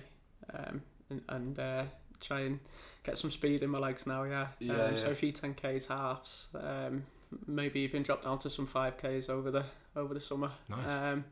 [0.54, 1.84] um, and, and uh,
[2.20, 2.58] try and
[3.04, 4.24] get some speed in my legs now.
[4.24, 4.48] Yeah.
[4.58, 5.00] Yeah, um, yeah.
[5.00, 7.04] So a few 10ks, halves, um,
[7.46, 9.64] maybe even drop down to some 5ks over the
[9.96, 10.50] over the summer.
[10.68, 10.86] Nice.
[10.86, 11.24] Um,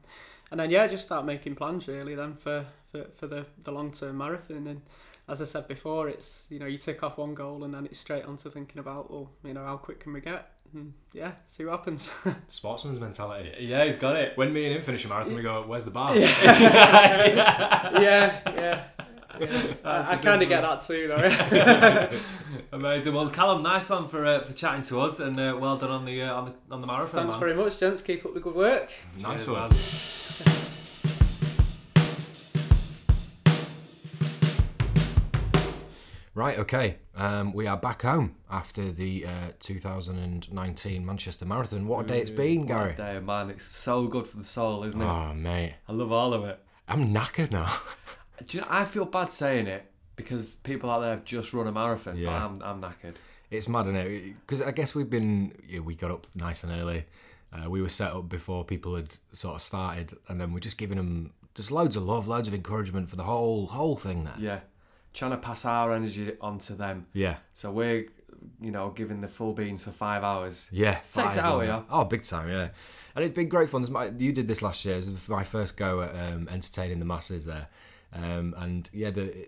[0.51, 3.93] and then yeah, just start making plans really then for for, for the, the long
[3.93, 4.83] term marathon and.
[5.31, 7.99] As I said before, it's you know you tick off one goal and then it's
[7.99, 11.33] straight on to thinking about well you know how quick can we get and yeah
[11.49, 12.11] see what happens.
[12.49, 13.53] Sportsman's mentality.
[13.61, 14.37] Yeah, he's got it.
[14.37, 18.85] When me and him finish a marathon, we go, "Where's the bar?" yeah, yeah, yeah.
[19.85, 22.19] I, I kind of get that too though.
[22.77, 23.15] Amazing.
[23.15, 26.05] Well, Callum, nice one for uh, for chatting to us, and uh, well done on
[26.05, 27.23] the uh, on the on the marathon.
[27.23, 27.41] Thanks man.
[27.41, 28.03] very much, gents.
[28.03, 28.91] Keep up the good work.
[29.19, 29.69] Nice Cheers, one.
[29.71, 29.79] man.
[36.35, 36.99] Right, okay.
[37.17, 41.89] Um, we are back home after the uh, 2019 Manchester Marathon.
[41.89, 42.93] What a day it's been, What Gary.
[42.93, 43.51] a day, man.
[43.51, 45.05] It's so good for the soul, isn't it?
[45.05, 45.75] Oh, mate.
[45.89, 46.61] I love all of it.
[46.87, 47.81] I'm knackered now.
[48.47, 51.67] Do you know, I feel bad saying it because people out there have just run
[51.67, 53.15] a marathon, but I'm, I'm knackered.
[53.51, 54.35] It's mad, isn't it?
[54.41, 57.05] Because I guess we've been, yeah, we got up nice and early.
[57.53, 60.77] Uh, we were set up before people had sort of started, and then we're just
[60.77, 64.35] giving them just loads of love, loads of encouragement for the whole whole thing there.
[64.39, 64.61] Yeah.
[65.15, 67.07] Trying to pass our energy onto them.
[67.15, 67.37] Yeah.
[67.55, 68.07] So we're,
[68.61, 70.67] you know, giving the full beans for five hours.
[70.71, 72.69] Yeah, Takes five it out on of Oh, big time, yeah.
[73.17, 73.85] And it's been great fun.
[74.19, 74.97] You did this last year.
[74.97, 77.67] It was my first go at um, entertaining the masses there.
[78.13, 79.47] Um, and yeah, the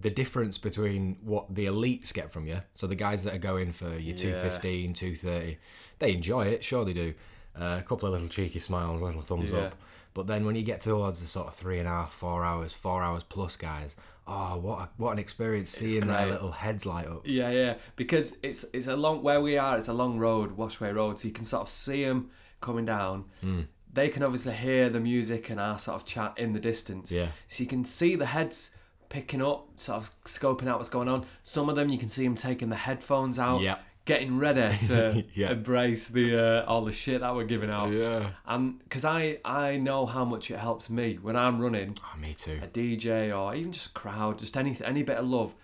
[0.00, 3.72] the difference between what the elites get from you, so the guys that are going
[3.72, 4.32] for your Yeah.
[4.32, 5.58] 215, 230,
[6.00, 7.14] they enjoy it, sure they do.
[7.58, 9.66] Uh, a couple of little cheeky smiles, little thumbs Yeah.
[9.66, 9.76] up.
[10.12, 12.72] But then when you get towards the sort of three and a half, four hours,
[12.72, 13.94] four hours plus guys,
[14.26, 17.22] oh, what a, what an experience seeing their little heads light up.
[17.24, 17.74] Yeah, yeah.
[17.96, 19.76] Because it's it's a long where we are.
[19.78, 23.24] It's a long road, Washway Road, so you can sort of see them coming down.
[23.44, 23.66] Mm.
[23.94, 27.10] They can obviously hear the music and our sort of chat in the distance.
[27.12, 27.28] Yeah.
[27.48, 28.70] So you can see the heads
[29.08, 31.24] picking up, sort of scoping out what's going on.
[31.44, 33.78] Some of them you can see them taking the headphones out, Yeah.
[34.04, 35.52] getting ready to Yeah.
[35.52, 37.92] embrace the uh, all the shit that we're giving out.
[37.92, 38.30] Yeah.
[38.46, 42.34] And because I I know how much it helps me when I'm running Oh, me
[42.34, 42.58] too.
[42.62, 45.54] a DJ or even just crowd, just any any bit of love.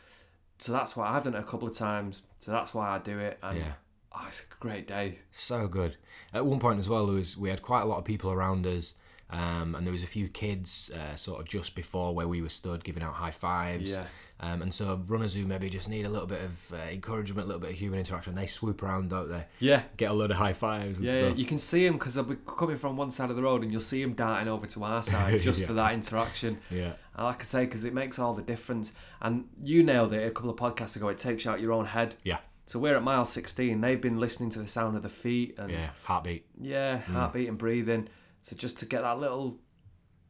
[0.58, 2.22] So that's why I've done it a couple of times.
[2.38, 3.38] So that's why I do it.
[3.42, 3.72] And Yeah.
[4.12, 5.18] Oh, it's a great day.
[5.32, 5.96] So good.
[6.32, 8.66] At one point as well, there was we had quite a lot of people around
[8.66, 8.94] us,
[9.30, 12.48] um, and there was a few kids uh, sort of just before where we were
[12.48, 13.90] stood giving out high fives.
[13.90, 14.04] Yeah.
[14.42, 17.46] Um, and so runners who maybe just need a little bit of uh, encouragement, a
[17.46, 19.44] little bit of human interaction, they swoop around, don't they?
[19.58, 19.82] Yeah.
[19.98, 22.24] Get a load of high fives and Yeah, yeah, you can see them because they'll
[22.24, 24.82] be coming from one side of the road, and you'll see them darting over to
[24.84, 25.66] our side just Yeah.
[25.66, 26.56] for that interaction.
[26.70, 26.92] Yeah.
[27.16, 28.92] And like I say, because it makes all the difference.
[29.20, 31.08] And you nailed it a couple of podcasts ago.
[31.08, 32.16] It takes you out your own head.
[32.24, 32.38] Yeah.
[32.70, 33.80] So we're at mile 16.
[33.80, 35.90] They've been listening to the sound of the feet and Yeah.
[36.04, 36.46] Heartbeat.
[36.56, 38.08] yeah, heartbeat and breathing.
[38.42, 39.58] So just to get that little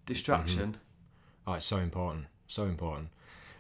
[0.07, 0.79] distraction.
[1.47, 2.25] Oh, it's so important.
[2.49, 3.09] So important.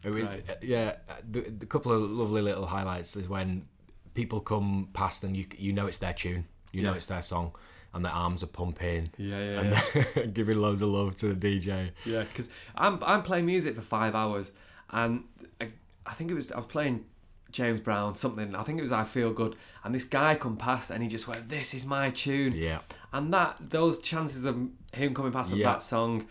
[0.02, 0.48] It was, great.
[0.48, 3.66] uh, yeah, uh, the, the couple of lovely little highlights is when
[4.14, 6.96] people come past and you you know it's their tune, you know Yeah.
[6.96, 7.52] it's their song,
[7.92, 9.10] and their arms are pumping.
[9.18, 9.72] Yeah, yeah, and
[10.14, 11.90] they're giving loads of love to the DJ.
[12.06, 14.50] Yeah, because I'm I'm playing music for five hours,
[14.88, 15.24] and
[15.60, 15.68] I,
[16.06, 17.04] I think it was I was playing
[17.52, 18.54] James Brown something.
[18.54, 21.26] I think it was I Feel Good, and this guy come past and he just
[21.28, 22.80] went, "This is my tune." Yeah.
[23.12, 24.56] And that those chances of
[24.92, 25.72] him coming past Yeah.
[25.72, 26.26] that song,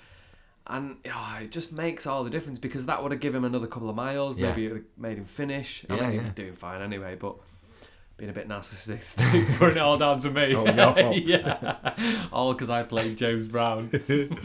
[0.68, 3.68] and oh, it just makes all the difference because that would have given him another
[3.68, 4.38] couple of miles.
[4.38, 4.50] Yeah.
[4.50, 5.86] Maybe it would have made him finish.
[5.90, 7.36] I Yeah, mean, he was doing fine anyway, but.
[8.20, 10.54] Being a bit narcissistic, putting it all down to me.
[10.54, 10.66] Oh,
[11.12, 13.90] yeah, all because I played James Brown.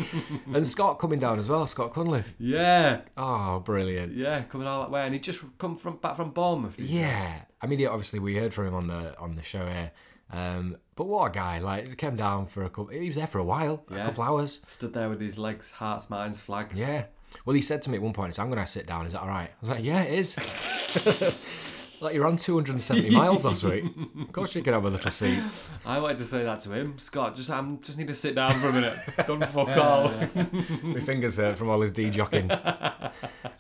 [0.55, 2.33] And Scott coming down as well, Scott Cunliffe.
[2.39, 4.15] yeah, Oh, brilliant.
[4.15, 6.77] Yeah, coming all that way, and he just come from back from Bournemouth.
[6.77, 7.01] did he say?
[7.01, 7.41] Yeah.
[7.61, 9.91] I mean, obviously we heard from him on the on the show here.
[10.33, 11.59] Um, but what a guy!
[11.59, 12.87] Like, he came down for a couple.
[12.89, 14.05] He was there for a while, a Yeah.
[14.07, 14.61] couple hours.
[14.69, 16.79] stood there with his legs, hearts, minds, flags.
[16.79, 17.05] Yeah.
[17.45, 19.07] Well, he said to me at one point, he said, I'm going to sit down.
[19.07, 19.51] Is that all right?
[19.51, 20.37] I was like, yeah, it is.
[22.05, 23.85] Like, you're on 270 miles last week.
[24.21, 25.43] Of course you can have a little seat.
[25.85, 26.99] I wanted to say that to him.
[26.99, 28.99] Scott, just I'm just need to sit down for a minute.
[29.27, 30.09] Don't fuck all.
[30.83, 32.51] My fingers hurt from all his de-jocking.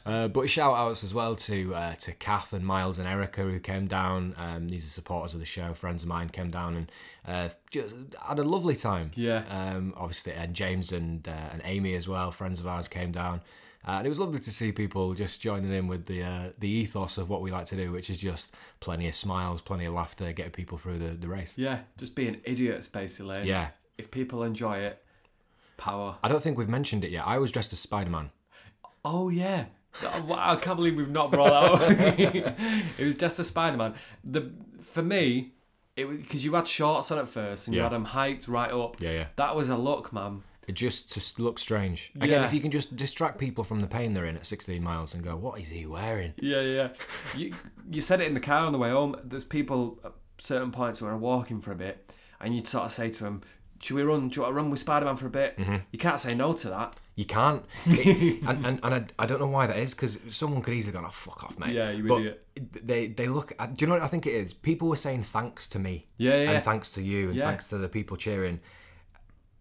[0.06, 3.58] Uh, but shout outs as well to uh, to Kath and Miles and Erica who
[3.58, 4.34] came down.
[4.36, 6.92] Um, these are supporters of the show, friends of mine came down and
[7.26, 9.12] uh, just had a lovely time.
[9.14, 9.44] Yeah.
[9.48, 13.40] Um, obviously, and James and uh, and Amy as well, friends of ours, came down.
[13.86, 16.68] Uh, and it was lovely to see people just joining in with the uh, the
[16.68, 19.92] ethos of what we like to do, which is just plenty of smiles, plenty of
[19.92, 21.54] laughter, getting people through the, the race.
[21.56, 23.46] Yeah, just being idiots basically.
[23.46, 23.68] Yeah.
[23.98, 25.04] If people enjoy it,
[25.76, 26.16] power.
[26.22, 27.26] I don't think we've mentioned it yet.
[27.26, 28.30] I was dressed as Spider Man.
[29.04, 29.66] Oh yeah.
[30.02, 32.18] Oh, wow, I can't believe we've not brought that up.
[32.98, 33.94] it was just a Spider Man.
[34.24, 34.50] The
[34.82, 35.52] for me,
[35.96, 38.72] it was because you had shorts on at first and you had them hiked right
[38.72, 39.00] up.
[39.00, 39.26] Yeah, yeah.
[39.36, 40.42] That was a look, man.
[40.66, 42.10] It just just looks strange.
[42.16, 42.44] Again, Yeah.
[42.44, 45.22] if you can just distract people from the pain they're in at 16 miles and
[45.22, 46.32] go, what is he wearing?
[46.36, 46.88] Yeah, yeah.
[47.36, 47.52] you
[47.90, 49.16] you said it in the car on the way home.
[49.24, 52.92] There's people at certain points where are walking for a bit, and you'd sort of
[52.92, 53.42] say to them,
[53.80, 54.28] "Should we run?
[54.28, 55.76] Do you want to run with Spider Man for a bit?" Mm-hmm.
[55.92, 56.96] You can't say no to that.
[57.16, 57.64] You can't.
[57.86, 60.92] It- and and, and I, I don't know why that is because someone could easily
[60.94, 61.74] go, oh, fuck off, mate.
[61.74, 62.46] Yeah, you but idiot.
[62.82, 64.52] They, they look, do you know what I think it is?
[64.52, 66.06] People were saying thanks to me.
[66.16, 66.50] Yeah, yeah.
[66.52, 67.44] And thanks to you and Yeah.
[67.48, 68.60] thanks to the people cheering.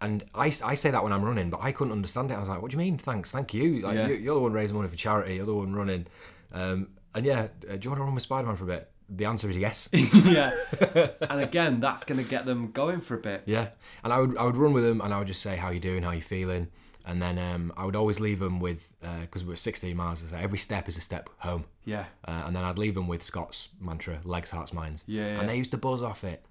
[0.03, 2.33] And I, I say that when I'm running, but I couldn't understand it.
[2.35, 3.31] I was like, what do you mean, thanks?
[3.31, 3.79] Thank you.
[3.81, 4.07] Like, Yeah.
[4.07, 5.35] you you're the one raising money for charity.
[5.35, 6.07] You're the one running.
[6.51, 8.89] Um, and yeah, uh, do you want to run with Spider Man for a bit?
[9.09, 9.87] The answer is yes.
[9.93, 10.51] yeah.
[11.29, 13.43] and again, that's going to get them going for a bit.
[13.45, 13.69] Yeah,
[14.03, 15.79] and I would I would run with them, and I would just say how you
[15.79, 16.67] doing, how you feeling,
[17.05, 20.23] and then um, I would always leave them with because we're 16 miles.
[20.29, 22.05] So every step is a step home, Yeah.
[22.27, 25.03] uh, and then I'd leave them with Scott's mantra: legs, hearts, minds.
[25.05, 25.39] Yeah, yeah.
[25.41, 26.43] And they used to buzz off it.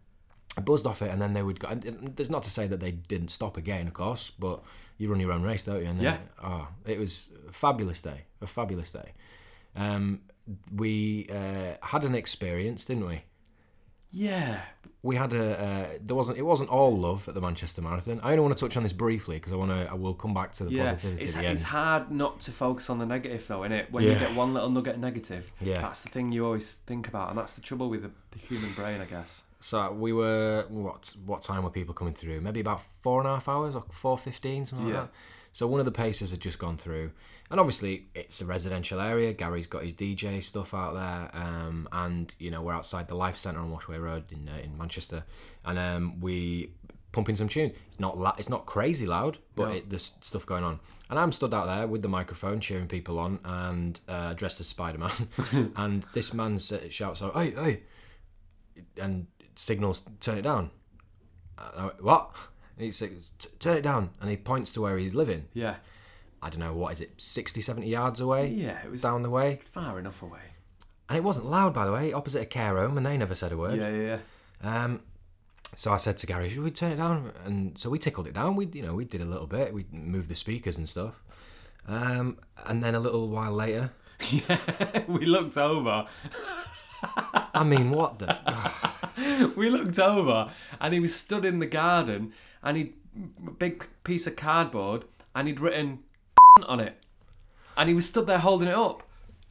[0.57, 1.69] I buzzed off it, and then they would go.
[1.69, 4.63] And it- there's not to say that they didn't stop again, of course, but
[4.99, 5.89] you run your own race, don't you?
[5.89, 6.19] And then, Yeah.
[6.43, 9.13] Oh, it was a fabulous day, a fabulous day.
[9.75, 10.21] Um,
[10.75, 13.23] we uh, had an experience, didn't we?
[14.11, 14.61] Yeah.
[15.05, 18.21] we had a uh, there wasn't it wasn't all love at the Manchester Marathon.
[18.23, 20.35] I only want to touch on this briefly because I want to I will come
[20.35, 21.53] back to the Yeah, positivity it's, at the end.
[21.55, 23.91] it's hard not to focus on the negative though, innit?
[23.91, 25.81] When you get one little nugget negative, Yeah.
[25.81, 28.73] that's the thing you always think about, and that's the trouble with the, the human
[28.75, 29.43] brain, I guess.
[29.63, 32.41] So we were what what time were people coming through?
[32.41, 34.95] Maybe about four and a half hours or four fifteen something Yeah.
[35.01, 35.13] like that.
[35.55, 37.11] So one of the paces had just gone through,
[37.51, 39.35] and obviously it's a residential area.
[39.35, 43.37] Gary's got his DJ stuff out there, um, and you know we're outside the Life
[43.37, 45.25] Centre on Washway Road in uh, in Manchester,
[45.65, 46.73] and um, we
[47.13, 47.73] pumping some tunes.
[47.89, 49.75] It's not la- it's not crazy loud, but No.
[49.75, 50.81] it, there's stuff going on.
[51.11, 54.67] And I'm stood out there with the microphone cheering people on and uh, dressed as
[54.69, 57.83] Spider Man, and this man shouts out, "Hey, hey!"
[58.97, 60.71] and signals turn it down.
[61.79, 62.31] Went, what?
[62.77, 64.11] And he says, turn it down.
[64.21, 65.47] And he points to where he's living.
[65.55, 65.77] Yeah.
[66.43, 68.49] I don't know, what is it, 60, 70 yards away?
[68.49, 69.61] Yeah, it was Down the way.
[69.71, 70.41] far enough away.
[71.09, 73.53] And it wasn't loud, by the way, opposite a care home, and they never said
[73.53, 73.79] a word.
[73.79, 74.19] Yeah, yeah,
[74.65, 74.85] yeah.
[74.85, 75.01] Um,
[75.77, 77.33] so I said to Gary, should we turn it down?
[77.45, 78.57] And so we tickled it down.
[78.57, 79.73] We, you know, we did a little bit.
[79.73, 81.15] We moved the speakers and stuff.
[81.87, 83.91] Um, and then a little while later,
[84.31, 84.59] Yeah,
[85.07, 86.07] we looked over.
[87.55, 89.53] I mean, what the?
[89.57, 92.93] we looked over, and he was stood in the garden, and he
[93.47, 96.01] a big piece of cardboard, and he'd written
[96.67, 96.97] on it,
[97.77, 99.03] and he was stood there holding it up.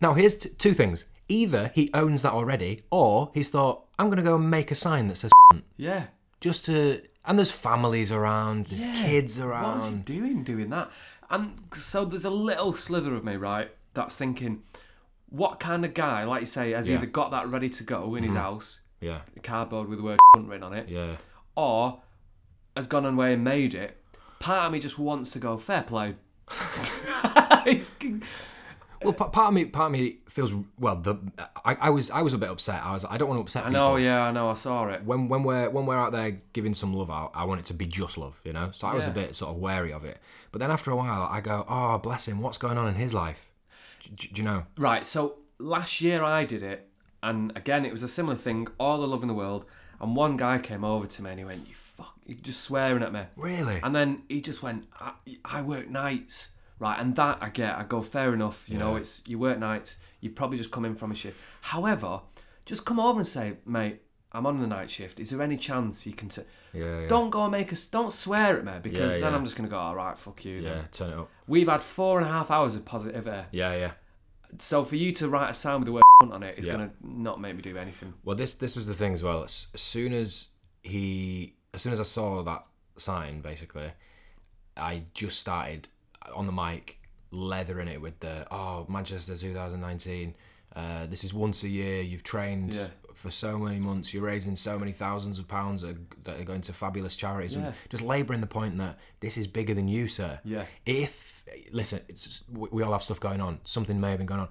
[0.02, 1.06] Now, here's t- two things.
[1.28, 4.76] Either he owns that already, or he's thought, I'm going to go and make a
[4.76, 5.32] sign that says
[5.78, 6.06] Yeah.
[6.42, 7.02] just to.
[7.24, 9.06] And there's families around, there's Yeah.
[9.06, 10.06] kids What was he around.
[10.06, 10.90] doing doing that?
[11.30, 14.64] And so there's a little slither of me, right, that's thinking,
[15.32, 16.96] what kind of guy, like you say, has Yeah.
[16.96, 17.04] Mm-hmm.
[17.04, 20.20] either got that ready to go in his house, Yeah, a cardboard with the word
[20.38, 21.15] written on it, yeah.
[21.56, 22.02] or
[22.78, 23.98] has gone away and made it.
[24.39, 26.15] Part of me just wants to go fair play.
[27.65, 27.91] It's-
[29.04, 30.96] Well, pa- part of me, part of me feels well.
[30.96, 31.15] The
[31.65, 32.84] I, I was, I was a bit upset.
[32.86, 35.04] I was, I don't want to upset I know, yeah, I know, I saw it.
[35.04, 37.74] When when we're when we're out there giving some love out, I want it to
[37.74, 38.70] be just love, you know.
[38.76, 39.13] So I was a Yeah.
[39.13, 40.20] bit sort of wary of it.
[40.52, 43.12] But then after a while, I go, oh bless him, what's going on in his
[43.12, 43.51] life?
[44.16, 44.64] Do you know?
[44.78, 46.88] Right, so last year I did it,
[47.24, 49.66] and again it was a similar thing, all the love in the world,
[50.00, 53.04] and one guy came over to me and he went, "You fuck," he just swearing
[53.04, 53.80] at me, Really?
[53.84, 55.14] and then he just went, "I,
[55.46, 56.48] I work nights."
[56.80, 57.78] Right, and that I get.
[57.78, 58.68] I go fair enough.
[58.68, 59.98] You know, it's you work nights.
[60.20, 61.38] You've probably just come in from a shift.
[61.62, 62.22] However,
[62.66, 64.02] just come over and say, mate,
[64.34, 65.20] I'm on the night shift.
[65.20, 66.30] Is there any chance you can?
[66.30, 66.41] T-?
[66.74, 67.08] yeah, yeah.
[67.08, 67.86] Don't go and make us.
[67.88, 69.36] Don't swear at me because Yeah, then yeah.
[69.38, 69.78] I'm just gonna go.
[69.78, 70.60] All right, fuck you.
[70.62, 71.30] yeah, turn it up.
[71.48, 73.46] We've had four and a half hours of positivity.
[73.52, 73.91] Yeah, yeah.
[74.60, 76.74] So for you to write a sound with the word on it is Yeah.
[76.74, 78.13] gonna not make me do anything.
[78.24, 79.44] Well, this this was the thing as well.
[79.44, 80.48] As, as soon as
[80.84, 82.65] he, as soon as I saw that
[82.98, 83.91] sign, basically,
[84.78, 85.88] I just started
[86.34, 87.00] on the mic
[87.32, 90.36] leathering it with the oh Manchester 2019.
[90.74, 92.02] Uh, this is once a year.
[92.02, 92.88] You've trained Yeah.
[93.21, 94.13] For so many months.
[94.13, 97.55] You're raising so many thousands of pounds that are, that are going to fabulous charities.
[97.55, 97.67] Yeah.
[97.67, 100.39] And just labouring the point that this is bigger than you, sir.
[100.43, 100.65] Yeah.
[100.86, 101.13] If
[101.71, 103.60] listen, it's just, we we all have stuff going on.
[103.63, 104.49] Something may have been going on.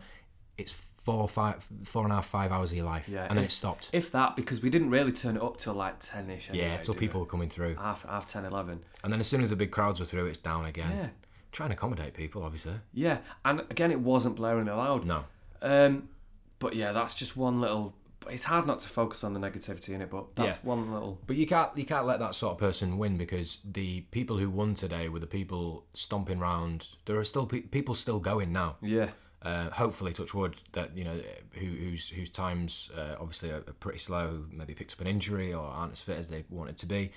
[0.58, 3.44] It's four, five, four and a half, five hours of your life, Yeah, and then
[3.44, 3.88] it stopped.
[3.92, 6.50] If that, because we didn't really turn it up till like 10 ish.
[6.52, 8.80] yeah, till people were coming through, Half, half 10, 11.
[9.02, 10.90] and then as soon as the big crowds were through, it's down again.
[10.94, 11.08] Yeah.
[11.52, 12.74] Try and accommodate people, obviously.
[12.92, 15.06] Yeah, and again, it wasn't blaring loud.
[15.06, 15.24] No.
[15.62, 16.10] Um,
[16.58, 17.94] but yeah, that's just one little.
[18.28, 20.62] It's hard not to focus on the negativity in it, but that's Yeah.
[20.68, 21.18] one little.
[21.26, 24.50] But you can't you can't let that sort of person win because the people who
[24.50, 26.88] won today were the people stomping round.
[27.06, 28.76] There are still pe- people still going now.
[28.82, 29.10] Yeah,
[29.42, 31.18] Uh, hopefully, touch wood that you know
[31.52, 34.44] who, whose whose times uh, obviously are, are pretty slow.
[34.52, 37.12] Maybe picked up an injury or aren't as fit as they wanted to be.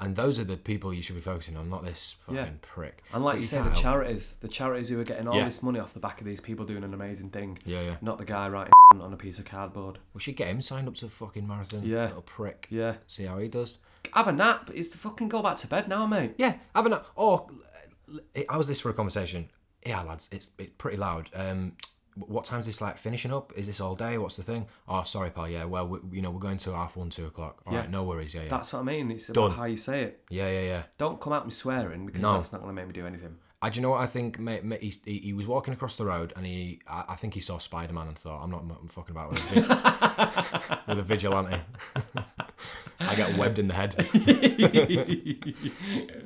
[0.00, 2.48] And those are the people you should be focusing on, not this fucking Yeah.
[2.62, 3.02] prick.
[3.12, 5.44] and like But you say, the charities, the charities who are getting all Yeah.
[5.44, 7.96] this money off the back of these people doing an amazing thing, Yeah, yeah.
[8.00, 9.98] not the guy writing on a piece of cardboard.
[10.14, 11.82] We should get him signed up to the fucking marathon.
[11.84, 12.06] Yeah.
[12.06, 12.66] Little prick.
[12.70, 13.76] Yeah, See how he does.
[14.14, 14.70] have a nap.
[14.74, 16.34] It's to fucking go back to bed now, mate.
[16.38, 17.06] Yeah, have a nap.
[17.16, 17.50] oh,
[18.48, 19.50] how's this for a conversation?
[19.86, 21.28] Yeah, lads, it's it's pretty loud.
[21.34, 21.72] Um,
[22.16, 23.52] what time's this like finishing up?
[23.56, 24.18] Is this all day?
[24.18, 24.66] What's the thing?
[24.88, 25.48] Oh, sorry, pal.
[25.48, 27.62] Yeah, well, we, you know, we're going to half one, two o'clock.
[27.66, 27.80] All Yeah.
[27.80, 28.34] right, no worries.
[28.34, 29.10] Yeah, yeah, That's what I mean.
[29.10, 29.46] It's Done.
[29.46, 30.20] about how you say it.
[30.30, 30.82] yeah, yeah, yeah.
[30.98, 32.34] Don't come at me swearing because No.
[32.34, 33.36] that's not going to make me do anything.
[33.62, 34.38] I, do you know what I think?
[34.38, 37.34] Mate, mate, he, he, he was walking across the road and he, I, I think
[37.34, 41.02] he saw Spider Man and thought, I'm not I'm fucking about with a, with a
[41.02, 41.58] vigilante.
[43.00, 43.94] I get webbed in the head.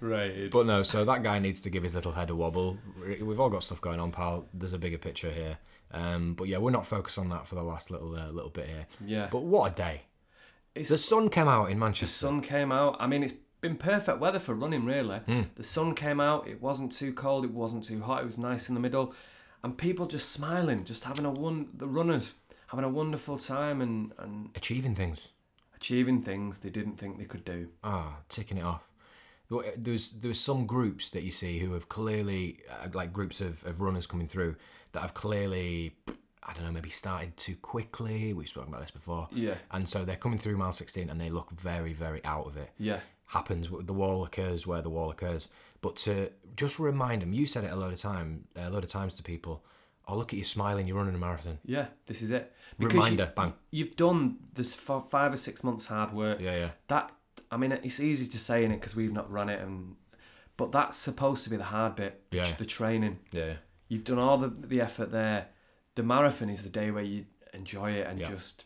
[0.00, 0.50] Right.
[0.50, 2.78] But no, so that guy needs to give his little head a wobble.
[3.20, 4.46] We've all got stuff going on, pal.
[4.54, 5.58] There's a bigger picture here.
[5.92, 8.66] Um, but yeah, we're not focused on that for the last little uh, little bit
[8.66, 8.86] here.
[9.04, 9.28] Yeah.
[9.30, 10.02] But what a day!
[10.74, 12.06] It's, The sun came out in Manchester.
[12.06, 12.96] the sun came out.
[13.00, 15.18] I mean, it's been perfect weather for running, really.
[15.18, 15.42] Hmm.
[15.56, 16.46] The sun came out.
[16.46, 17.44] It wasn't too cold.
[17.44, 18.22] It wasn't too hot.
[18.22, 19.14] It was nice in the middle,
[19.62, 21.68] and people just smiling, just having a one.
[21.74, 22.34] The runners
[22.68, 25.28] having a wonderful time and and Achieving things.
[25.76, 27.68] Achieving things they didn't think they could do.
[27.84, 28.88] Ah, ticking it off.
[29.76, 33.80] There's there's some groups that you see who have clearly uh, like groups of, of
[33.80, 34.56] runners coming through
[34.92, 35.94] that have clearly
[36.42, 38.32] I don't know maybe started too quickly.
[38.32, 39.28] We've spoken about this before.
[39.32, 39.54] Yeah.
[39.70, 42.70] And so they're coming through mile 16 and they look very very out of it.
[42.78, 43.00] Yeah.
[43.26, 43.68] happens.
[43.70, 45.48] The wall occurs where the wall occurs.
[45.80, 48.90] But to just remind them, you said it a load of time, a load of
[48.90, 49.62] times to people.
[50.08, 50.86] Oh, look at you smiling!
[50.86, 51.58] You're running a marathon.
[51.64, 52.52] Yeah, this is it.
[52.78, 53.52] Reminder, you, bang.
[53.70, 56.40] You've done this for five or six months hard work.
[56.40, 56.70] Yeah, yeah.
[56.88, 57.10] That
[57.50, 59.96] I mean, it's easy to say in it because we've not run it, and
[60.56, 62.22] but that's supposed to be the hard bit.
[62.30, 62.54] the Yeah.
[62.56, 63.18] The training.
[63.32, 63.54] Yeah,
[63.88, 65.48] You've done all the the effort there.
[65.96, 68.28] The marathon is the day where you enjoy it and Yeah.
[68.28, 68.64] just,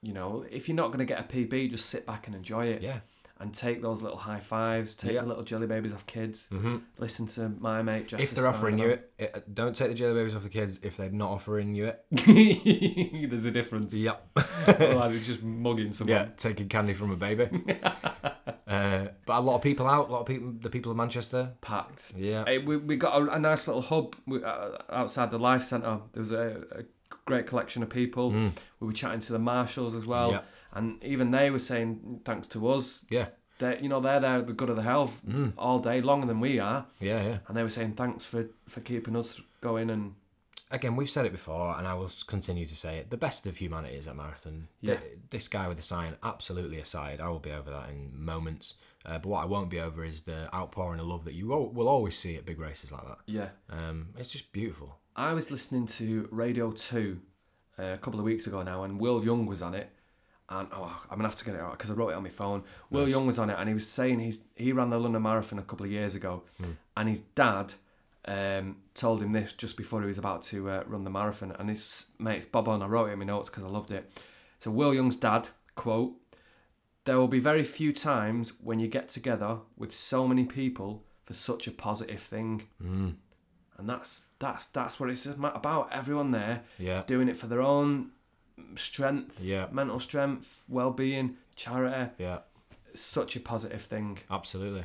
[0.00, 2.66] you know, if you're not going to get a PB, just sit back and enjoy
[2.66, 2.82] it.
[2.82, 3.00] yeah.
[3.40, 5.20] And take those little high fives, take Yeah.
[5.20, 6.48] the little jelly babies off kids.
[6.50, 6.82] Mhm.
[6.98, 8.12] Listen to my mate.
[8.18, 10.80] If they're offering you it, it, don't take the jelly babies off the kids.
[10.82, 12.04] If they're not offering you it,
[13.30, 13.92] there's a difference.
[13.94, 14.26] yep.
[14.66, 16.16] Otherwise, it's just mugging someone.
[16.16, 17.48] yeah, taking candy from a baby.
[18.66, 20.08] uh, but a lot of people out.
[20.08, 20.52] A lot of people.
[20.60, 21.52] The people of Manchester.
[21.60, 22.14] Packed.
[22.16, 22.44] Yeah.
[22.66, 26.00] We, we got a, a nice little hub we, uh, outside the life centre.
[26.12, 26.82] There was a, a
[27.28, 28.30] great collection of people.
[28.80, 30.32] We were chatting to the marshals as well, Mm.
[30.32, 30.42] Yeah.
[30.78, 33.00] and even they were saying thanks to us.
[33.10, 33.28] Yeah.
[33.60, 35.52] They, you know, they're there, the good of the health, Mm.
[35.58, 37.38] all day longer than we are, Yeah, yeah.
[37.46, 38.42] and they were saying thanks for
[38.74, 39.90] for keeping us going.
[39.90, 40.14] And
[40.70, 43.10] again, we've said it before, and I will continue to say it.
[43.10, 44.68] The best of humanity is at marathon.
[44.80, 44.96] Yeah.
[44.96, 48.00] Th- This guy with the sign, absolutely aside, I will be over that in
[48.34, 48.74] moments.
[49.06, 51.88] Uh, but what I won't be over is the outpouring of love that you will
[51.88, 53.18] always see at big races like that.
[53.26, 54.90] yeah, Um, it's just beautiful.
[55.18, 57.18] I was listening to Radio Two
[57.76, 59.90] uh, a couple of weeks ago now, and Will Young was on it.
[60.48, 62.28] And oh, I'm gonna have to get it out because I wrote it on my
[62.28, 62.62] phone.
[62.90, 65.58] Will Young was on it, and he was saying he's he ran the London Marathon
[65.58, 66.44] a couple of years ago,
[66.96, 67.72] and his dad
[68.26, 71.50] um, told him this just before he was about to uh, run the marathon.
[71.58, 72.80] And his mate's Bob on.
[72.80, 74.08] I wrote it in my notes because I loved it.
[74.60, 76.12] So Will Young's dad quote:
[77.06, 81.34] "There will be very few times when you get together with so many people for
[81.34, 83.14] such a positive thing." Mm.
[83.78, 85.88] And that's that's that's what it's about.
[85.92, 87.02] Everyone there Yeah.
[87.06, 88.10] doing it for their own
[88.76, 89.66] strength, Yeah.
[89.70, 92.10] mental strength, well-being, charity.
[92.18, 92.38] Yeah.
[92.94, 94.18] Such a positive thing.
[94.30, 94.84] Absolutely.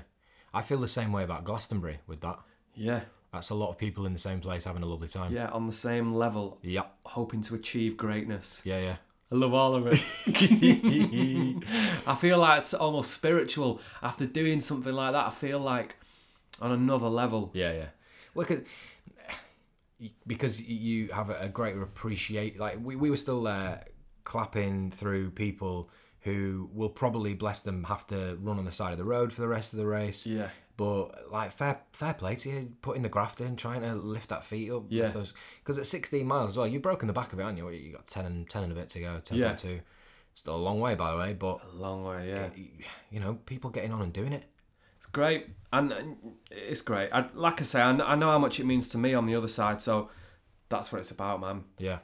[0.53, 2.39] I feel the same way about Glastonbury with that.
[2.75, 3.01] Yeah,
[3.31, 5.31] That's a lot of people in the same place having a lovely time.
[5.33, 8.61] yeah, on the same level, Yeah, hoping to achieve greatness.
[8.63, 8.95] Yeah, yeah.
[9.31, 9.99] I love all of it.
[12.07, 15.25] I feel like it's almost spiritual after doing something like that.
[15.27, 15.95] I feel like
[16.61, 17.49] on another level.
[17.53, 17.87] Yeah, yeah.
[18.35, 18.63] Look at
[20.27, 22.59] because you have a greater appreciate.
[22.59, 23.85] Like we, we were still there
[24.23, 25.89] clapping through people
[26.21, 29.41] who will probably bless them have to run on the side of the road for
[29.41, 30.25] the rest of the race.
[30.25, 30.49] Yeah.
[30.75, 34.43] But like fair fair play to you, putting the graft in, trying to lift that
[34.43, 34.85] feet up.
[34.89, 35.11] Yeah.
[35.59, 37.69] Because at 16 miles as well, you've broken the back of it, haven't you?
[37.69, 39.21] You got 10 and 10 and a bit to go.
[39.23, 39.35] 10.2.
[39.37, 39.79] Yeah.
[40.35, 42.49] Still a long way, by the way, but A long way, yeah.
[43.11, 44.45] you know, people getting on and doing it.
[45.13, 45.93] Great, and
[46.51, 47.09] it's great.
[47.13, 49.35] I, like I say, I, I know how much it means to me on the
[49.35, 50.09] other side, so
[50.69, 51.63] that's what it's about, man.
[51.77, 51.99] Yeah.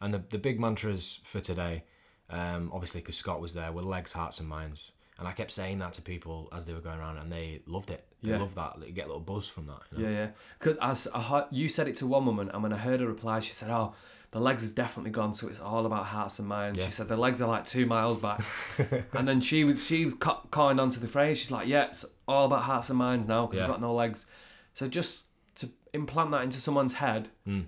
[0.00, 1.84] And the the big mantras for today,
[2.30, 4.92] um, obviously because Scott was there, were legs, hearts, and minds.
[5.18, 7.90] And I kept saying that to people as they were going around, and they loved
[7.90, 8.06] it.
[8.22, 8.38] They Yeah.
[8.38, 8.76] loved that.
[8.86, 9.80] You get a little buzz from that.
[9.90, 10.08] You know?
[10.10, 10.28] Yeah, yeah.
[10.60, 13.06] Because as I heard, you said it to one woman, and when I heard her
[13.08, 13.94] reply, she said, "Oh,
[14.30, 16.86] the legs have definitely gone, so it's all about hearts and minds." Yeah.
[16.86, 18.40] She said the legs are like two miles back,
[19.12, 21.38] and then she was she was ca- calling onto the phrase.
[21.38, 23.64] She's like, "Yeah, it's all about hearts and minds now because Yeah.
[23.66, 24.26] you've got no legs."
[24.74, 25.24] So just
[25.56, 27.64] to implant that into someone's head, Mm.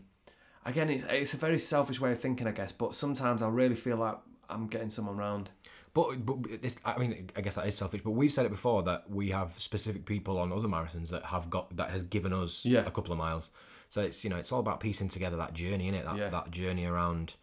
[0.65, 2.71] again, it's it's a very selfish way of thinking, I guess.
[2.71, 5.51] But sometimes I really feel like I'm getting someone round.
[5.93, 8.03] But, but this, I mean, I guess that is selfish.
[8.05, 11.51] But we've said it before that we have specific people on other marathons that have
[11.51, 12.81] got that has given us Yeah.
[12.87, 13.49] a couple of miles.
[13.89, 16.29] So it's you know it's all about piecing together that journey in it that, Yeah.
[16.29, 17.35] that journey around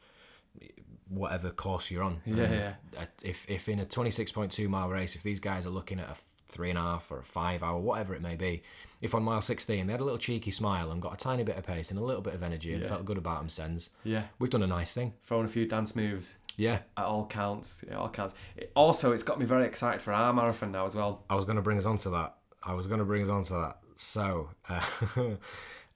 [1.10, 2.22] whatever course you're on.
[2.26, 2.54] Yeah, And,
[2.94, 3.06] yeah.
[3.22, 6.16] If if in a 26.2 mile race, if these guys are looking at a
[6.48, 8.64] three and a half or a five hour, whatever it may be,
[9.02, 11.58] if on mile 16 they had a little cheeky smile and got a tiny bit
[11.58, 12.90] of pace and a little bit of energy and Yeah.
[12.90, 15.14] felt good about themselves, Yeah, we've done a nice thing.
[15.24, 16.36] throwing a few dance moves.
[16.56, 16.78] Yeah.
[16.78, 17.84] It all counts.
[17.84, 18.34] It all counts.
[18.56, 21.24] It, also, it's got me very excited for our marathon now as well.
[21.30, 22.38] I was going to bring us on to that.
[22.64, 23.78] I was going to bring us on to that.
[23.96, 24.84] So, uh,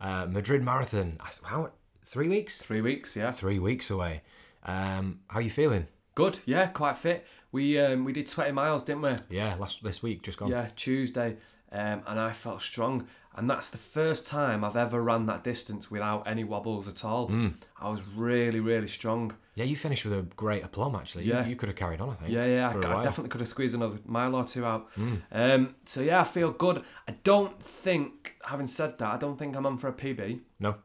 [0.01, 1.17] uh, Madrid Marathon.
[1.43, 1.71] How?
[2.05, 2.57] Three weeks?
[2.57, 3.31] Three weeks, yeah.
[3.31, 4.21] Three weeks away.
[4.65, 5.87] Um, how are you feeling?
[6.13, 7.25] Good, yeah, quite fit.
[7.51, 9.15] We um, we did 20 miles, didn't we?
[9.29, 10.49] Yeah, last this week just gone.
[10.49, 11.37] Yeah, Tuesday,
[11.71, 13.07] um, and I felt strong.
[13.35, 17.29] And that's the first time I've ever ran that distance without any wobbles at all.
[17.29, 17.53] Mm.
[17.79, 19.33] I was really, really strong.
[19.55, 21.23] Yeah, you finished with a great aplomb actually.
[21.23, 21.45] Yeah.
[21.47, 22.31] You, could have carried on, I think.
[22.31, 24.93] Yeah, yeah, I, I definitely could have squeezed another mile or two out.
[24.95, 25.21] Mm.
[25.31, 26.83] Um, so yeah, I feel good.
[27.07, 30.41] I don't think, having said that, I don't think I'm on for a PB.
[30.59, 30.75] No.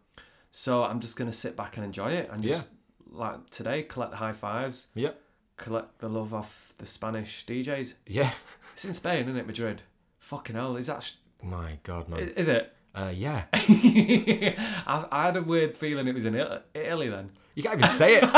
[0.52, 2.68] So I'm just gonna sit back and enjoy it, and just
[3.10, 4.86] like today, collect the high fives.
[4.94, 5.20] Yep.
[5.56, 7.94] Collect the love off the Spanish DJs.
[8.06, 8.30] Yeah.
[8.74, 9.82] It's in Spain, isn't it, Madrid?
[10.18, 11.02] Fucking hell, is that?
[11.02, 12.20] Sh- My God, man.
[12.36, 12.72] is it?
[12.94, 13.44] Uh, yeah.
[13.52, 17.30] I, I had a weird feeling it was in Italy, Italy then.
[17.54, 18.24] You can't even say it.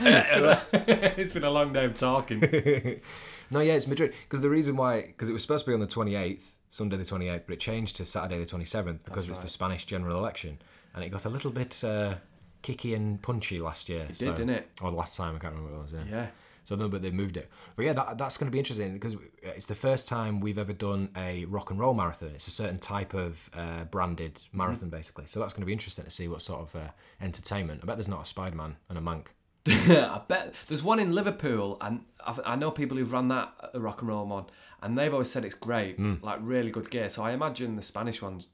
[1.18, 2.40] it's been a long day of talking.
[3.50, 4.14] no, yeah, it's Madrid.
[4.24, 7.04] Because the reason why, because it was supposed to be on the 28th, Sunday the
[7.04, 9.48] 28th, but it changed to Saturday the 27th because That's it's the.
[9.48, 10.58] Spanish general election.
[10.94, 12.14] And it got a little bit uh,
[12.62, 14.06] kicky and punchy last year.
[14.08, 14.70] It did, didn't it?
[14.80, 16.06] Or the last time, I can't remember what it was.
[16.08, 16.16] Yeah.
[16.16, 16.26] Yeah.
[16.64, 17.50] So no, but they moved it.
[17.74, 20.72] But yeah, that, that's going to be interesting because it's the first time we've ever
[20.72, 22.30] done a rock and roll marathon.
[22.34, 24.58] It's a certain type of uh, branded Mm-hmm.
[24.58, 25.24] marathon, basically.
[25.26, 26.88] So that's going to be interesting to see what sort of uh,
[27.20, 27.80] entertainment.
[27.82, 29.34] I bet there's not a Spider Man and a monk.
[29.66, 33.72] I bet there's one in Liverpool, and I've, I know people who've run that at
[33.72, 34.44] the Rock and Roll one,
[34.82, 37.08] and they've always said it's great, like really good gear.
[37.08, 38.46] So I imagine the Spanish one's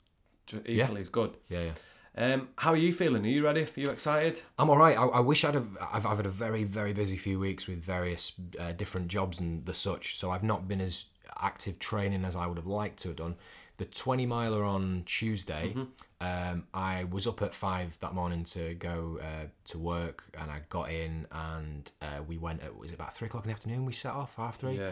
[0.46, 0.84] ju- Yeah.
[0.84, 1.36] equally as good.
[1.48, 1.72] Yeah, yeah.
[2.18, 3.24] Um, how are you feeling?
[3.24, 3.62] Are you ready?
[3.62, 4.42] Are you excited?
[4.58, 4.98] I'm all right.
[4.98, 5.68] I, I wish I'd have.
[5.80, 9.64] I've, I've had a very, very busy few weeks with various uh, different jobs and
[9.64, 10.18] the such.
[10.18, 11.04] So I've not been as
[11.40, 13.36] active training as I would have liked to have done.
[13.76, 15.72] The 20 miler on Tuesday,
[16.20, 20.62] um, I was up at five that morning to go uh, to work, and I
[20.68, 23.84] got in, and uh, we went at was it about three o'clock in the afternoon?
[23.84, 24.90] We set off half three, Yeah.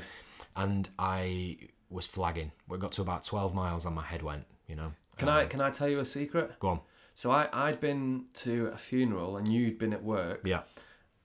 [0.54, 1.58] and I
[1.90, 2.52] was flagging.
[2.68, 4.44] We got to about 12 miles, and my head went.
[4.68, 4.92] You know.
[5.18, 6.56] Can I can I tell you a secret?
[6.60, 6.80] Go on.
[7.16, 10.62] So I I'd been to a funeral, and you'd been at work, Yeah.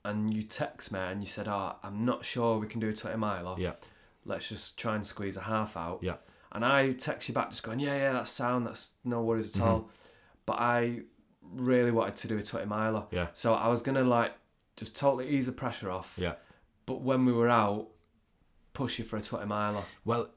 [0.06, 2.94] and you text me and you said, "Oh, I'm not sure we can do a
[2.94, 3.56] 20 miler.
[3.60, 3.74] Yeah.
[4.26, 6.16] Let's just try and squeeze a half out." Yeah.
[6.54, 9.62] And I text you back just going, yeah, yeah, that's sound, that's no worries Mm-hmm.
[9.64, 9.89] at all.
[10.46, 11.02] But I
[11.42, 13.06] really wanted to do a 20 miler.
[13.12, 13.28] Yeah.
[13.34, 14.34] So I was going to like
[14.76, 16.14] just totally ease the pressure off.
[16.18, 16.34] Yeah.
[16.86, 17.88] But when we were out,
[18.74, 19.84] push you for a 20 miler.
[20.04, 20.28] Well,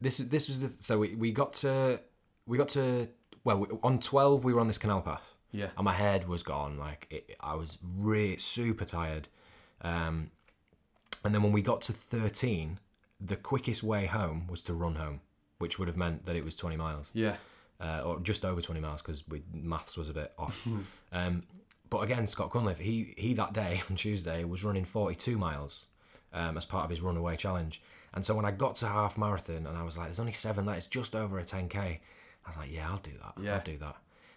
[0.00, 2.00] this is this was the so we, we got to
[2.46, 3.08] we got to
[3.44, 5.68] well on twelve we were on this canal path Yeah.
[5.76, 9.28] and my head was gone like it, I was really super tired,
[9.82, 10.30] um,
[11.24, 12.78] and then when we got to thirteen,
[13.20, 15.20] the quickest way home was to run home,
[15.58, 17.36] which would have meant that it was twenty miles Yeah.
[17.80, 19.22] uh, or just over 20 miles because
[19.52, 20.66] maths was a bit off.
[21.12, 21.42] um,
[21.88, 25.86] but again, Scott Cunliffe, he he that day on Tuesday was running 42 miles
[26.32, 27.82] um, as part of his runaway challenge.
[28.14, 30.66] And so when I got to half marathon and I was like, "There's only seven
[30.66, 30.78] left.
[30.78, 31.98] It's just over a 10k."
[32.56, 33.42] I was like, "Yeah, I'll do that.
[33.42, 33.54] Yeah.
[33.54, 33.96] I'll do that."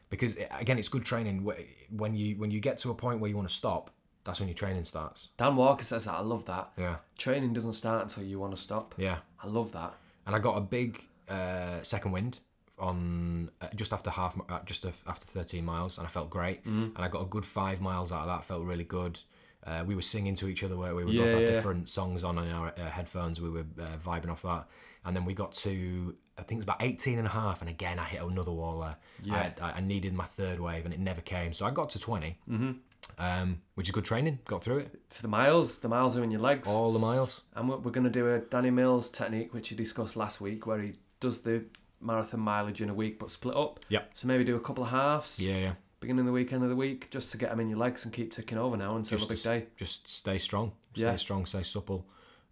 [0.10, 1.44] Because again, it's good training.
[1.90, 3.90] When you when you get to a point where you want to stop,
[4.26, 5.30] that's when your training starts.
[5.38, 6.14] Dan Walker says that.
[6.14, 6.72] I love that.
[6.78, 8.94] Yeah, Training doesn't start until you want to stop.
[8.98, 9.18] yeah.
[9.44, 9.94] I love that.
[10.28, 12.40] and I got a big uh, second wind
[12.80, 16.62] on uh, just after half, uh, just after 13 miles, and I felt great.
[16.62, 16.96] Mm-hmm.
[16.96, 18.44] And I got a good five miles out of that.
[18.44, 19.20] Felt really good.
[19.66, 21.50] Uh, we were singing to each other where we were Yeah, both had yeah.
[21.52, 23.40] different songs on in our uh, headphones.
[23.42, 24.66] We were uh, vibing off that,
[25.06, 28.00] and then we got to I think it's about 18 and a half, and again
[28.00, 28.96] I hit another wall there.
[29.24, 29.52] Yeah.
[29.62, 31.54] I, I needed my third wave, and it never came.
[31.54, 32.72] So I got to 20, mm-hmm.
[33.20, 34.40] um, which is good training.
[34.46, 35.10] Got through it.
[35.12, 36.68] To the miles, the miles are in your legs.
[36.68, 37.42] All the miles.
[37.56, 40.66] And we're, we're going to do a Danny Mills technique, which he discussed last week,
[40.66, 41.64] where he does the
[42.02, 43.80] marathon mileage in a week but split up.
[43.90, 44.12] Yep.
[44.14, 45.74] So maybe do a couple of halves, Yeah, yeah.
[46.00, 48.04] beginning of the week, end of the week, just to get them in your legs
[48.06, 49.66] and keep ticking over now until the big Just, day.
[49.78, 50.74] just stay strong.
[50.94, 51.16] Stay Yeah.
[51.16, 51.46] strong.
[51.46, 52.06] Stay supple.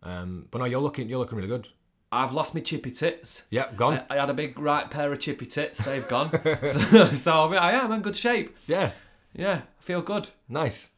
[0.03, 1.09] Um, but no, you're looking.
[1.09, 1.67] You're looking really good.
[2.11, 3.43] I've lost my chippy tits.
[3.51, 4.01] Yep, gone.
[4.09, 5.79] I, I had a big right pair of chippy tits.
[5.79, 6.29] They've gone.
[6.67, 8.57] so, so I mean, I am in good shape.
[8.67, 8.91] yeah,
[9.33, 10.29] Yeah, I feel good.
[10.49, 10.89] nice.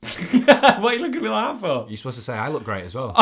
[0.04, 1.86] what are you looking at me like that for?
[1.88, 3.14] You're supposed to say I look great as well.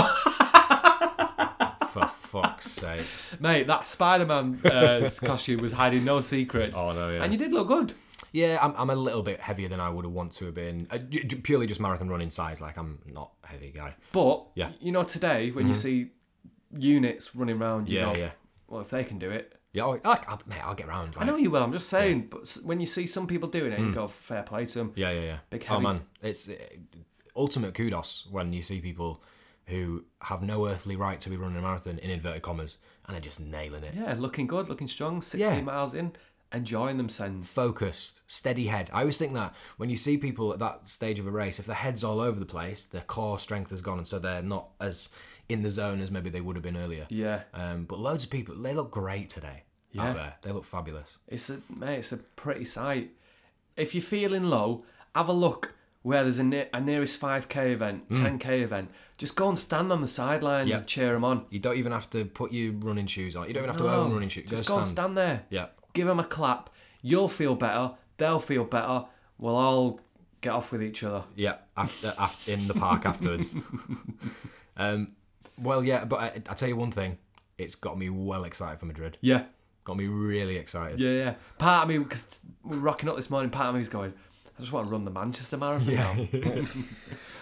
[1.90, 3.06] For fuck's sake.
[3.38, 6.74] Mate, that Spider Man uh, costume was hiding no secrets.
[6.76, 7.22] Oh, no, yeah.
[7.22, 7.94] And you did look good.
[8.32, 10.88] Yeah, I'm, I'm a little bit heavier than I would have wanted to have been.
[10.90, 10.98] Uh,
[11.42, 12.60] purely just marathon running size.
[12.62, 13.94] Like I'm not a heavy guy.
[14.12, 14.68] But, Yeah.
[14.68, 14.86] Mm-hmm.
[14.86, 16.10] you know, today when you see
[16.76, 18.30] units running around, you Yeah, go, yeah.
[18.68, 19.56] well, if they can do it.
[19.72, 21.14] Yeah, oh, I, I'll, mate, I'll get round.
[21.16, 22.28] I know you will, I'm just saying.
[22.30, 24.88] But when you see some people doing it, you go, fair play to them.
[24.90, 24.96] Mm.
[24.96, 25.38] Yeah, yeah, yeah.
[25.48, 26.54] Big oh man, it's uh,
[27.36, 29.22] ultimate kudos when you see people
[29.66, 33.20] who have no earthly right to be running a marathon in inverted commas and are
[33.20, 33.94] just nailing it.
[33.94, 35.60] Yeah, looking good, looking strong, 16 Yeah.
[35.62, 36.12] miles in,
[36.52, 37.48] enjoying themselves.
[37.50, 38.90] Focused, steady head.
[38.92, 41.64] I always think that when you see people at that stage of a race, if
[41.66, 44.68] their head's all over the place, their core strength has gone, and so they're not
[44.80, 45.08] as
[45.48, 47.06] in the zone as maybe they would have been earlier.
[47.08, 47.42] Yeah.
[47.54, 50.08] Um, but loads of people, they look great today Yeah.
[50.10, 50.34] out there.
[50.42, 51.18] They look fabulous.
[51.28, 53.10] It's a mate, it's a pretty sight.
[53.76, 54.84] If you're feeling low,
[55.14, 58.90] have a look where there's a, ne- a nearest 5k event, 10k event.
[59.18, 60.70] Just go and stand on the sidelines Mm.
[60.70, 60.76] Yeah.
[60.78, 61.44] and cheer them on.
[61.50, 63.46] You don't even have to put your running shoes on.
[63.46, 64.50] You don't even have to own running shoes.
[64.50, 65.44] Just go and stand there.
[65.50, 65.66] Yeah.
[65.92, 66.70] Give them a clap.
[67.02, 67.92] You'll feel better.
[68.16, 69.04] They'll feel better.
[69.38, 70.00] We'll all
[70.40, 71.22] get off with each other.
[71.36, 73.54] Yeah, after, after in the park afterwards.
[74.76, 75.12] um,
[75.62, 77.18] well, yeah, but I, I tell you one thing,
[77.58, 79.18] it's got me well excited for Madrid.
[79.20, 79.44] Yeah.
[79.84, 81.00] Got me really excited.
[81.00, 81.34] Yeah, yeah.
[81.58, 84.12] Part of me, because we're rocking up this morning, part of me's going,
[84.56, 86.64] I just want to run the Manchester Marathon now.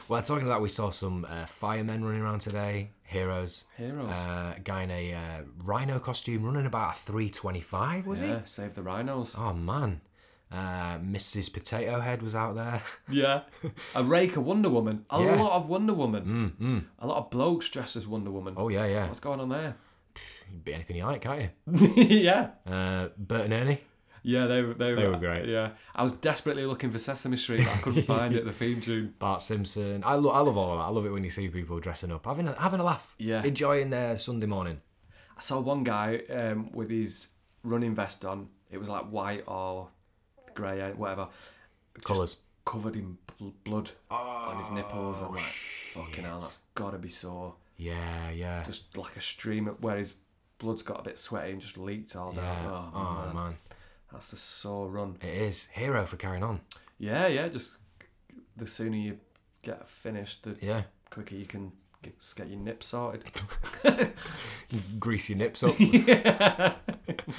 [0.08, 3.62] Well, talking about, we saw some uh, firemen running around today, heroes.
[3.76, 4.10] Heroes.
[4.10, 8.26] Uh, guy in a uh, rhino costume running about a 325, was he?
[8.26, 9.36] yeah, save the rhinos.
[9.38, 10.00] Oh man.
[10.52, 11.52] Uh, Mrs.
[11.52, 12.82] Potato Head was out there.
[13.08, 13.42] Yeah.
[13.94, 15.04] a rake of Wonder Woman.
[15.10, 15.40] A Yeah.
[15.42, 16.56] lot of Wonder Woman.
[16.60, 16.84] Mm, mm.
[16.98, 18.54] A lot of blokes dressed as Wonder Woman.
[18.56, 19.06] Oh yeah, yeah.
[19.06, 19.76] What's going on there?
[20.16, 21.86] You can be anything you like, can't you?
[21.96, 22.50] yeah.
[22.66, 23.80] Uh, Bert and Ernie.
[24.22, 25.46] Yeah, they were they, They were great.
[25.48, 25.70] Yeah.
[25.94, 29.14] I was desperately looking for Sesame Street, but I couldn't find it, the theme tune.
[29.18, 30.02] Bart Simpson.
[30.04, 30.84] I, lo- I love all of that.
[30.84, 33.42] I love it when you see people dressing up, having a, having a laugh, Yeah.
[33.44, 34.80] enjoying their Sunday morning.
[35.38, 37.28] I saw one guy um, with his
[37.62, 38.48] running vest on.
[38.70, 39.88] It was like white or
[40.54, 41.28] grey, whatever.
[42.04, 42.36] Colours.
[42.64, 45.18] Covered in bl- blood on his nipples.
[45.22, 47.54] Oh, I'm like, oh, fucking hell, that's gotta be sore.
[47.78, 50.12] Yeah, yeah, Just like a stream where his
[50.58, 52.66] blood's got a bit sweaty and just leaked all down.
[52.66, 53.34] Oh, Oh, man.
[53.34, 53.56] man.
[54.12, 55.16] That's a sore run.
[55.22, 56.60] it is hero for carrying on.
[56.98, 57.48] Yeah, yeah.
[57.48, 57.70] Just
[58.56, 59.18] the sooner you
[59.62, 61.72] get finished, the Yeah, quicker you can
[62.02, 63.24] get, just get your nips sorted.
[65.00, 65.74] grease your nips up.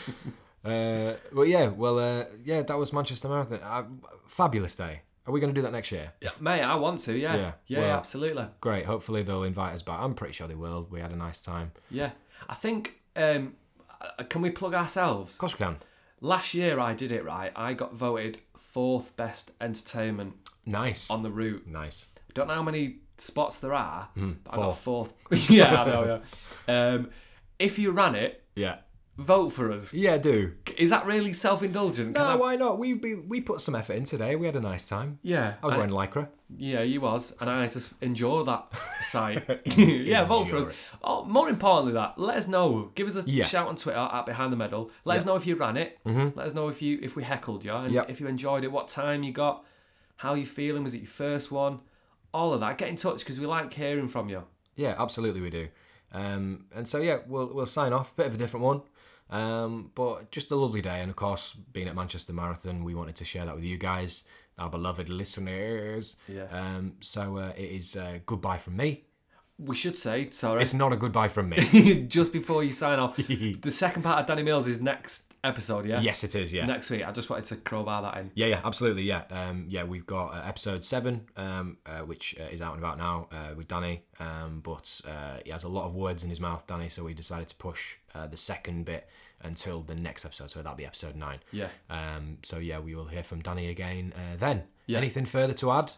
[0.66, 3.60] uh, but yeah, well, uh, yeah, that was Manchester Marathon.
[3.64, 3.84] Uh,
[4.28, 5.02] fabulous day.
[5.28, 6.12] Are we going to do that next year?
[6.20, 7.18] Yeah, mate, I want to.
[7.18, 8.46] Yeah, Yeah, yeah, well- absolutely.
[8.60, 8.86] Great.
[8.86, 10.00] Hopefully they'll invite us back.
[10.00, 10.88] I'm pretty sure they will.
[10.90, 11.72] We had a nice time.
[11.90, 12.12] Yeah,
[12.50, 13.00] I think.
[13.16, 13.54] Um,
[14.02, 15.34] uh, can we plug ourselves?
[15.34, 15.78] Of course we can.
[16.22, 17.52] Last year I did it right.
[17.56, 20.34] I got voted fourth best entertainment
[20.66, 21.10] Nice.
[21.10, 21.68] on the route.
[21.68, 22.08] nice.
[22.34, 25.14] Don't know how many spots there are, but I got fourth.
[25.32, 25.50] fourth.
[25.50, 26.22] yeah, I know.
[26.68, 26.88] Yeah.
[26.94, 27.10] Um,
[27.60, 28.78] if you ran it, Yeah.
[29.18, 29.94] Vote for us.
[29.94, 30.54] Yeah, do.
[30.78, 32.16] Is that really self-indulgent?
[32.16, 32.80] No, I- why not?
[32.80, 34.36] We, we we put some effort in today.
[34.36, 35.20] We had a nice time.
[35.22, 36.28] Yeah, I was and- wearing lycra.
[36.58, 38.68] Yeah, you was, and I had to s- enjoy that
[39.04, 39.62] sight.
[39.78, 40.68] yeah, vote for us.
[40.68, 40.74] it.
[41.02, 42.92] Oh, more importantly, that let us know.
[42.96, 43.46] Give us a Yeah.
[43.46, 44.92] shout on Twitter at Behind the Medal.
[45.06, 45.98] Let us know if you ran it.
[46.06, 46.38] Mm-hmm.
[46.38, 48.10] Let us know if you if we heckled you and Yep.
[48.10, 48.72] if you enjoyed it.
[48.72, 49.64] What time you got?
[50.18, 50.84] How you feeling?
[50.84, 51.80] Was it your first one?
[52.34, 52.78] All of that.
[52.78, 54.44] Get in touch because we like hearing from you.
[54.76, 55.68] Yeah, absolutely we do.
[56.14, 58.14] Um, and so yeah, we'll we'll sign off.
[58.18, 58.82] Bit of a different one,
[59.32, 61.02] um, but just a lovely day.
[61.02, 64.24] And of course, being at Manchester Marathon, we wanted to share that with you guys,
[64.58, 66.18] our beloved listeners.
[66.28, 66.48] Yeah.
[66.52, 69.06] Um, so uh, it is uh, goodbye from me.
[69.58, 70.62] We should say sorry.
[70.62, 72.04] It's not a goodbye from me.
[72.08, 73.16] just before you sign off.
[73.18, 75.86] the second part of Danny Mills is next episode.
[75.86, 76.02] Yeah.
[76.02, 76.54] yes, it is.
[76.54, 76.66] Yeah.
[76.66, 77.08] Next week.
[77.08, 78.32] I just wanted to crowbar that in.
[78.36, 79.84] Yeah, yeah, absolutely, yeah, um, yeah.
[79.84, 83.56] We've got uh, episode seven, um, uh, which uh, is out and about now uh,
[83.56, 86.90] with Danny, um, but uh, he has a lot of words in his mouth, Danny.
[86.90, 89.08] So we decided to push uh, the second bit
[89.44, 90.52] until the next episode.
[90.52, 91.40] So that'll be episode nine.
[91.52, 91.70] Yeah.
[91.90, 94.64] Um, so yeah, we will hear from Danny again uh, then.
[94.86, 95.00] Yeah.
[95.00, 95.92] Anything further to add?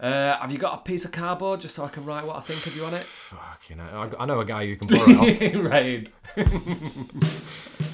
[0.00, 2.40] Uh, have you got a piece of cardboard just so I can write what I
[2.40, 3.02] think of you on it?
[3.02, 3.78] Fucking.
[3.78, 5.64] I, I know a guy who can borrow it off.
[5.70, 6.10] Raid.